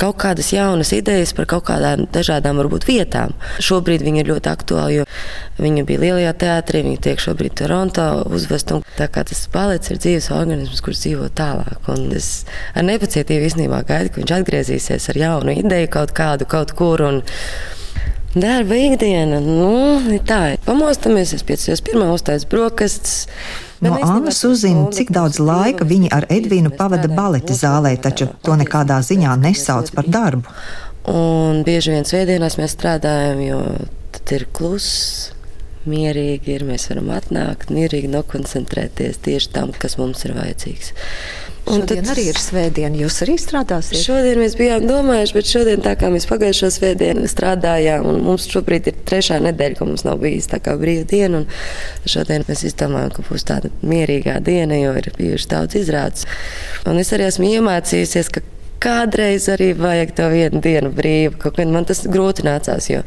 kaut 0.00 0.16
kādas 0.22 0.54
jaunas 0.54 0.94
idejas 0.96 1.34
par 1.36 1.44
kaut 1.50 1.66
kādām 1.68 2.06
dažādām 2.14 2.56
varbūt, 2.62 2.86
vietām. 2.88 3.34
Šobrīd 3.60 4.00
viņa 4.06 4.22
ir 4.22 4.30
ļoti 4.30 4.48
aktuāla, 4.48 4.94
jo 4.94 5.04
viņa 5.60 5.84
bija 5.84 6.00
lielajā 6.06 6.32
teātrī, 6.40 6.80
viņa 6.86 7.02
tiek 7.04 7.20
šobrīd 7.20 7.58
Toronto 7.60 8.06
uzvesta. 8.32 8.80
Tā 8.96 9.10
kā 9.12 9.26
tas 9.28 9.44
balets 9.52 9.92
ir 9.92 10.00
dzīves 10.00 10.30
organisms, 10.32 10.80
kurš 10.80 11.04
dzīvo 11.04 11.28
tālāk. 11.36 11.90
Un 11.92 12.08
es 12.16 12.46
ar 12.72 12.88
nepacietību 12.88 13.50
īstenībā 13.50 13.82
gaidu, 13.90 14.14
ka 14.14 14.22
viņš 14.22 14.36
atgriezīsies 14.38 15.10
ar 15.12 15.24
jaunu 15.26 15.58
ideju 15.60 15.92
kaut 15.92 16.16
kādu, 16.16 16.48
kaut 16.48 16.72
kur. 16.78 17.04
Un, 17.04 17.20
Darba 18.38 18.76
ikdiena, 18.78 19.38
nu, 19.42 20.18
tā 20.26 20.38
ir. 20.52 20.60
Pamostamies, 20.66 21.32
es 21.34 21.44
piecos 21.46 21.80
pirmā 21.82 22.10
uztais 22.14 22.44
brokastis. 22.48 23.26
No 23.82 23.94
Annas 24.02 24.40
uzzina, 24.46 24.88
cik 24.94 25.10
daudz 25.14 25.38
laika 25.42 25.86
viņi 25.86 26.10
ar 26.14 26.26
Edvīnu 26.34 26.72
pavada 26.76 27.10
baleta 27.10 27.54
zālē, 27.54 27.94
taču 28.02 28.28
to 28.44 28.54
nekādā 28.58 28.98
ziņā 29.06 29.36
nesauc 29.42 29.90
par 29.94 30.10
darbu. 30.10 30.54
Un 31.08 31.62
bieži 31.66 31.94
vien 31.94 32.06
svētdienās 32.06 32.58
mēs 32.60 32.74
strādājam, 32.76 33.42
jo 33.46 33.60
tad 34.14 34.34
ir 34.36 34.46
kluss, 34.54 35.30
mierīgi 35.88 36.56
ir, 36.58 36.66
mēs 36.68 36.88
varam 36.90 37.12
atnākt, 37.16 37.72
mierīgi 37.74 38.10
nokoncentrēties 38.12 39.22
tieši 39.24 39.54
tam, 39.54 39.72
kas 39.72 39.96
mums 40.00 40.26
ir 40.28 40.36
vajadzīgs. 40.36 40.92
Un 41.68 41.82
šodien 41.82 42.04
tad, 42.04 42.12
arī 42.14 42.24
ir 42.30 42.40
svētdiena. 42.40 42.98
Jūs 43.02 43.20
arī 43.26 43.36
strādāsiet? 43.40 44.00
Šodien 44.00 44.40
mēs 44.40 44.56
bijām 44.58 44.86
domājuši, 44.88 45.36
bet 45.36 45.50
šodien, 45.52 45.82
tā 45.84 45.94
kā 46.00 46.10
mēs 46.12 46.26
pagājušo 46.30 46.70
svētdienu 46.74 47.28
strādājām, 47.30 48.06
un 48.08 48.20
mums 48.24 48.48
šobrīd 48.50 48.90
ir 48.90 49.00
trešā 49.08 49.40
nedēļa, 49.44 49.78
ka 49.78 49.88
mums 49.88 50.06
nav 50.08 50.20
bijis 50.22 50.50
tā 50.50 50.60
kā 50.64 50.76
brīva 50.80 51.06
diena. 51.08 51.44
Šodien 52.08 52.46
mēs 52.48 52.64
izdomājām, 52.70 53.14
ka 53.16 53.26
būs 53.28 53.48
tāda 53.48 53.72
mierīgā 53.86 54.38
diena, 54.44 54.78
jo 54.80 54.94
ir 55.00 55.10
bijuši 55.18 55.50
daudz 55.54 55.80
izrādes. 55.82 56.28
Un 56.88 57.00
es 57.02 57.12
arī 57.16 57.28
esmu 57.28 57.52
iemācījusies, 57.58 58.32
ka 58.32 58.44
Kādreiz 58.78 59.48
arī 59.50 59.72
vajag 59.74 60.12
to 60.14 60.28
vienu 60.30 60.60
dienu 60.62 60.92
brīvu. 60.94 61.34
Kaut 61.42 61.56
kā 61.56 61.64
man 61.66 61.86
tas 61.88 62.04
grūti 62.06 62.44
nācās, 62.46 62.86
jo 62.92 63.00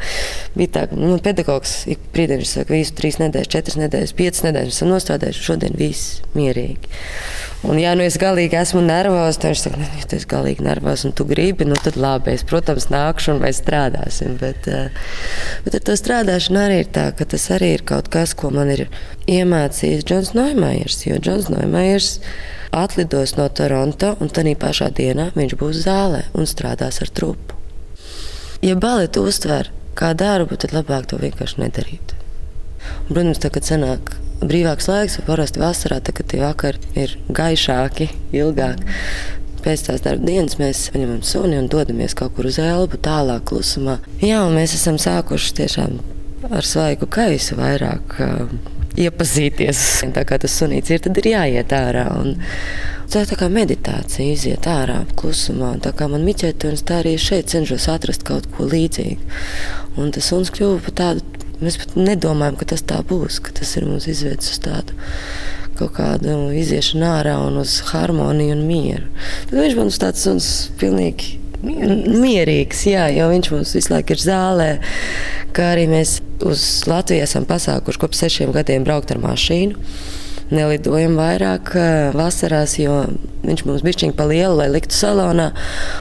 bija 0.58 0.74
tā, 0.76 0.84
ka 0.92 0.98
nu, 1.00 1.16
pedagogs 1.24 1.86
ik 1.92 2.02
brīdī 2.12 2.42
viņš 2.42 2.56
saka, 2.58 2.76
visu 2.76 2.96
trīs 2.98 3.22
nedēļas, 3.22 3.52
četras 3.56 3.80
nedēļas, 3.80 4.16
piecas 4.18 4.44
nedēļas 4.48 4.76
esam 4.76 4.92
nostrādājuši, 4.92 5.46
šodien 5.48 5.80
viss 5.80 6.20
mierīgi. 6.36 6.92
Un, 7.62 7.78
ja 7.78 7.94
nu 7.96 8.04
es 8.04 8.18
galīgi 8.20 8.58
esmu 8.58 8.82
nervozs, 8.84 9.38
tad 9.40 9.54
viņš 9.54 9.64
saka, 9.64 9.82
ja 9.86 10.08
tu 10.10 10.18
esi 10.18 10.30
galīgi 10.30 10.66
nervozs 10.66 11.06
un 11.08 11.16
tu 11.16 11.28
gribi, 11.30 11.68
nu 11.70 11.78
tad 11.80 12.00
labi, 12.02 12.34
es, 12.34 12.44
protams, 12.48 12.90
nākšu 12.92 13.36
un 13.36 13.44
mēs 13.44 13.62
strādāsim. 13.62 14.36
Bet, 14.42 14.68
eh, 14.68 14.90
bet 15.64 15.78
ar 15.78 15.86
to 15.88 15.98
strādāšanu 16.00 16.66
arī 16.66 16.80
ir 16.82 16.90
tā, 16.92 17.12
ka 17.16 17.28
tas 17.36 17.48
arī 17.54 17.76
ir 17.78 17.86
kaut 17.88 18.10
kas, 18.12 18.34
ko 18.34 18.50
man 18.52 18.74
ir 18.74 18.88
iemācījis 19.30 20.04
Džons 20.04 20.34
Noimajers, 20.36 21.06
jo 21.06 21.22
Džons 21.22 21.52
Noimajers 21.54 22.18
atlidos 22.72 23.36
no 23.38 23.48
Toronto, 23.50 24.16
un 24.20 24.32
tajā 24.32 24.56
pašā 24.60 24.90
dienā 24.96 25.32
viņš 25.36 25.58
būs 25.60 25.84
zālē 25.86 26.24
un 26.38 26.48
strādās 26.50 27.02
ar 27.04 27.12
trupu. 27.12 27.58
Ja 28.62 28.76
baletu 28.78 29.26
uztver 29.28 29.72
kā 29.98 30.14
darbu, 30.18 30.58
tad 30.60 30.74
labāk 30.76 31.08
to 31.12 31.20
vienkārši 31.22 31.64
nedarīt. 31.64 32.16
Un, 33.08 33.14
protams, 33.14 33.42
tā, 33.42 33.52
kad 33.54 33.68
sanāk 33.68 34.14
brīvāks 34.42 34.88
laiks, 34.90 35.20
parasti 35.28 35.62
vasarā, 35.62 36.00
tad, 36.02 36.16
kad 36.18 36.30
tie 36.32 36.42
vakari 36.42 36.82
ir 36.98 37.18
gaišāki, 37.30 38.10
ilgāki. 38.38 38.98
Pēc 39.62 39.84
tās 39.86 40.02
darba 40.02 40.26
dienas 40.26 40.58
mēs 40.58 40.88
paņemam 40.94 41.20
suni 41.26 41.60
un 41.60 41.68
dodamies 41.70 42.16
kaut 42.18 42.34
kur 42.38 42.48
uz 42.50 42.58
elpu, 42.62 42.98
tālāk 42.98 43.46
klusumā. 43.52 44.00
Jā, 44.24 44.42
un 44.48 44.58
mēs 44.58 44.74
esam 44.78 44.98
sākuši 45.02 45.54
tiešām 45.60 46.00
ar 46.50 46.66
svaigu 46.66 47.06
gaisu 47.12 47.60
vairāk 47.60 48.18
iepazīties. 49.08 49.84
Tā 50.16 50.26
kā 50.28 50.40
tas 50.42 50.56
sunīts 50.62 50.94
ir, 50.94 51.04
tad 51.04 51.20
ir 51.22 51.32
jāiet 51.34 51.76
ārā. 51.76 52.08
Un, 52.22 52.36
Tā 53.12 53.26
ir 53.26 53.28
tā 53.28 53.36
kā 53.36 53.50
meditācija, 53.52 54.24
iziet 54.24 54.68
ārā, 54.72 55.02
klusumā. 55.20 55.74
Tā 55.84 55.92
kā 56.00 56.06
man 56.08 56.22
miķētonis, 56.24 56.86
tā 56.88 57.02
arī 57.02 57.18
šeit 57.20 57.50
cenšos 57.52 57.90
atrast 57.92 58.24
kaut 58.24 58.46
ko 58.56 58.70
līdzīgu. 58.72 59.26
Un 60.00 60.14
tas 60.16 60.30
suns 60.32 60.48
kļuva 60.56 60.78
par 60.86 60.96
tādu, 61.02 61.42
mēs 61.60 61.76
pat 61.82 61.98
nedomājam, 62.00 62.56
ka 62.62 62.70
tas 62.72 62.86
tā 62.88 63.02
būs, 63.10 63.42
ka 63.44 63.52
tas 63.60 63.76
ir 63.76 63.90
mums 63.90 64.08
izveids 64.08 64.54
uz 64.54 64.64
tādu 64.64 64.96
kaut 65.76 65.92
kādu 65.98 66.38
iziešanu 66.56 67.08
ārā 67.10 67.36
un 67.50 67.60
uz 67.66 67.82
harmoniju 67.90 68.56
un 68.56 68.64
mieru. 68.70 69.12
Tad 69.50 69.60
viņš 69.60 69.78
man 69.82 69.92
uz 69.92 70.00
tāds 70.00 70.24
suns 70.24 70.50
pilnīgi 70.80 71.41
Mierīgs. 71.66 72.18
Mierīgs, 72.22 72.86
jā, 72.90 73.06
jo 73.16 73.28
viņš 73.32 73.52
mums 73.54 73.76
visu 73.78 73.94
laiku 73.94 74.16
ir 74.16 74.24
zālē. 74.24 74.70
Kā 75.56 75.74
arī 75.76 75.86
mēs 75.92 76.20
uz 76.48 76.64
Latviju 76.90 77.26
esam 77.26 77.46
pasākuši 77.50 78.02
kopš 78.02 78.24
sešiem 78.26 78.56
gadiem 78.56 78.86
braukt 78.88 79.14
ar 79.14 79.22
mašīnu. 79.22 79.78
Nelidojam 80.52 81.14
vairāk 81.16 81.70
vasarās, 82.18 82.74
jo 82.82 83.06
viņš 83.46 83.62
mums 83.70 83.86
bija 83.88 84.10
pa 84.18 84.26
lielu, 84.28 84.58
lai 84.60 84.68
liktu 84.74 84.98
salonā. 84.98 85.52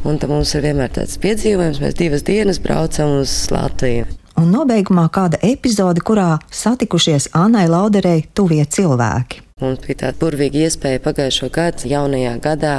Un 0.03 0.19
tam 0.19 0.35
mums 0.35 0.55
ir 0.57 0.65
vienmēr 0.65 0.91
tāds 0.97 1.21
piedzīvojums. 1.23 1.79
Mēs 1.85 1.99
divas 2.01 2.27
dienas 2.27 2.59
braucam 2.59 3.21
uz 3.21 3.35
Latviju. 3.55 4.09
Un 4.41 4.51
nobeigumā 4.55 5.05
kāda 5.13 5.39
epizode, 5.45 6.01
kurā 6.01 6.39
satikušies 6.51 7.29
Annai 7.37 7.67
Lauderei 7.71 8.25
tuvie 8.35 8.65
cilvēki. 8.65 9.45
Mums 9.61 9.83
bija 9.85 10.07
tāda 10.07 10.17
burvīga 10.17 10.63
iespēja 10.65 11.03
pagājušo 11.05 11.51
gadu, 11.53 11.85
jaunajā 11.91 12.39
gadā, 12.41 12.77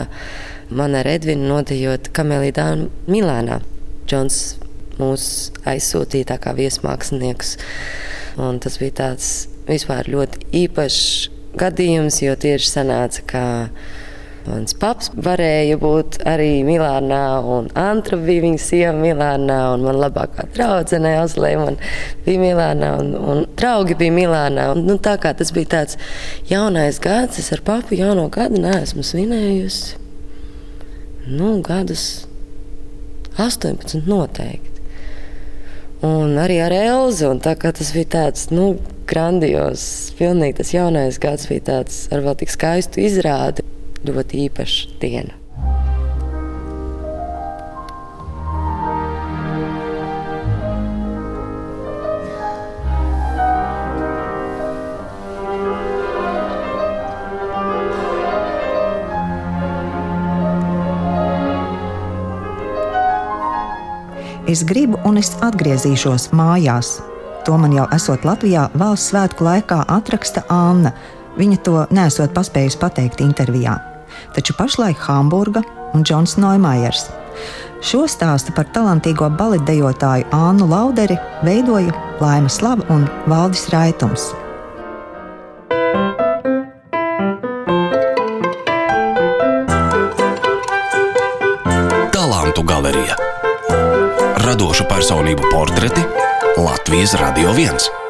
man 0.72 0.96
ar 0.96 1.08
Edvinu 1.12 1.50
nodejot 1.52 2.12
Kamelīdā 2.16 2.68
Milānā. 3.12 3.60
Džons 4.08 4.40
mūs 5.00 5.26
aizsūtīja 5.68 6.40
kā 6.42 6.56
viesmākslinieks. 6.58 7.58
Un 8.42 8.62
tas 8.64 8.80
bija 8.82 8.98
tāds 9.04 9.32
vispār 9.68 10.08
ļoti 10.12 10.48
īpašs 10.64 11.04
gadījums, 11.60 12.22
jo 12.24 12.38
tieši 12.40 12.72
sanāca, 12.72 13.28
ka 13.28 13.44
Mans 14.42 14.74
paps 14.82 15.12
varēja 15.14 15.76
būt 15.78 16.16
arī 16.26 16.64
Milānā, 16.66 17.22
un 17.46 17.68
Antra 17.78 18.18
bija 18.18 18.42
viņa 18.48 18.62
sieva 18.64 18.94
Milānā, 18.98 19.60
un 19.76 19.86
man 19.86 20.00
labākā 20.02 20.48
draudzene 20.56 21.14
Oslēma 21.22 21.76
bija 22.26 22.42
Milānā, 22.42 22.90
un, 23.04 23.14
un 23.14 23.46
draugi 23.60 24.00
bija 24.00 24.16
Milānā. 24.18 24.72
Un, 24.74 24.88
nu, 24.90 24.98
tā 24.98 25.20
kā 25.22 25.36
tas 25.38 25.54
bija 25.54 25.76
tāds 25.76 26.02
jaunais 26.50 26.98
gads, 27.04 27.38
es 27.38 27.54
ar 27.54 27.62
papu 27.68 28.00
jauno 28.00 28.32
gadu 28.34 28.64
neesmu 28.66 29.06
svinējusi. 29.06 30.01
Nu, 31.28 31.60
gadus 31.62 32.26
18 33.38 34.08
noteikti. 34.10 34.70
Un 36.02 36.34
arī 36.42 36.58
ar 36.66 36.74
kā 37.62 37.70
tas 37.78 37.92
bija 37.94 38.10
tāds 38.16 38.48
nu, 38.50 38.72
grandios, 39.10 39.84
pilnīgi 40.18 40.58
tas 40.62 40.74
jaunais 40.74 41.20
gads 41.22 41.46
bija 41.52 41.68
tāds 41.68 42.08
ar 42.14 42.26
vēl 42.26 42.40
tik 42.42 42.54
skaistu 42.54 43.04
izrādi 43.06 43.66
ļoti 44.08 44.48
īpaša 44.48 44.98
diena. 45.04 45.41
es 64.52 64.64
gribu 64.68 65.00
un 65.08 65.18
es 65.22 65.32
atgriezīšos 65.44 66.32
mājās. 66.36 67.00
To 67.46 67.58
man 67.58 67.74
jau 67.74 67.88
esot 67.96 68.26
Latvijā 68.28 68.68
valsts 68.78 69.12
svētku 69.12 69.46
laikā 69.48 69.82
atraksta 69.90 70.44
Anna. 70.52 70.92
Viņa 71.38 71.58
to 71.66 71.86
nesot 71.96 72.34
paspējusi 72.36 72.80
pateikt 72.82 73.24
intervijā. 73.24 73.78
Taču 74.36 74.56
pašlaik 74.58 75.00
Hamburga 75.08 75.64
un 75.96 76.04
Džons 76.04 76.38
Noimajers. 76.42 77.08
Šo 77.82 78.04
stāstu 78.12 78.54
par 78.54 78.68
talantīgo 78.76 79.30
baledejotāju 79.40 80.28
Annu 80.36 80.68
Lauderi 80.70 81.18
veidoja 81.48 81.96
Laima 82.22 82.52
Slava 82.52 82.86
un 82.94 83.08
Valdis 83.32 83.70
Raitums. 83.74 84.30
Talantu 92.14 92.64
galerija 92.68 93.21
radošu 94.52 94.84
personību 94.90 95.48
portreti 95.52 96.04
Latvijas 96.60 97.14
Radio 97.16 97.54
1. 97.56 98.01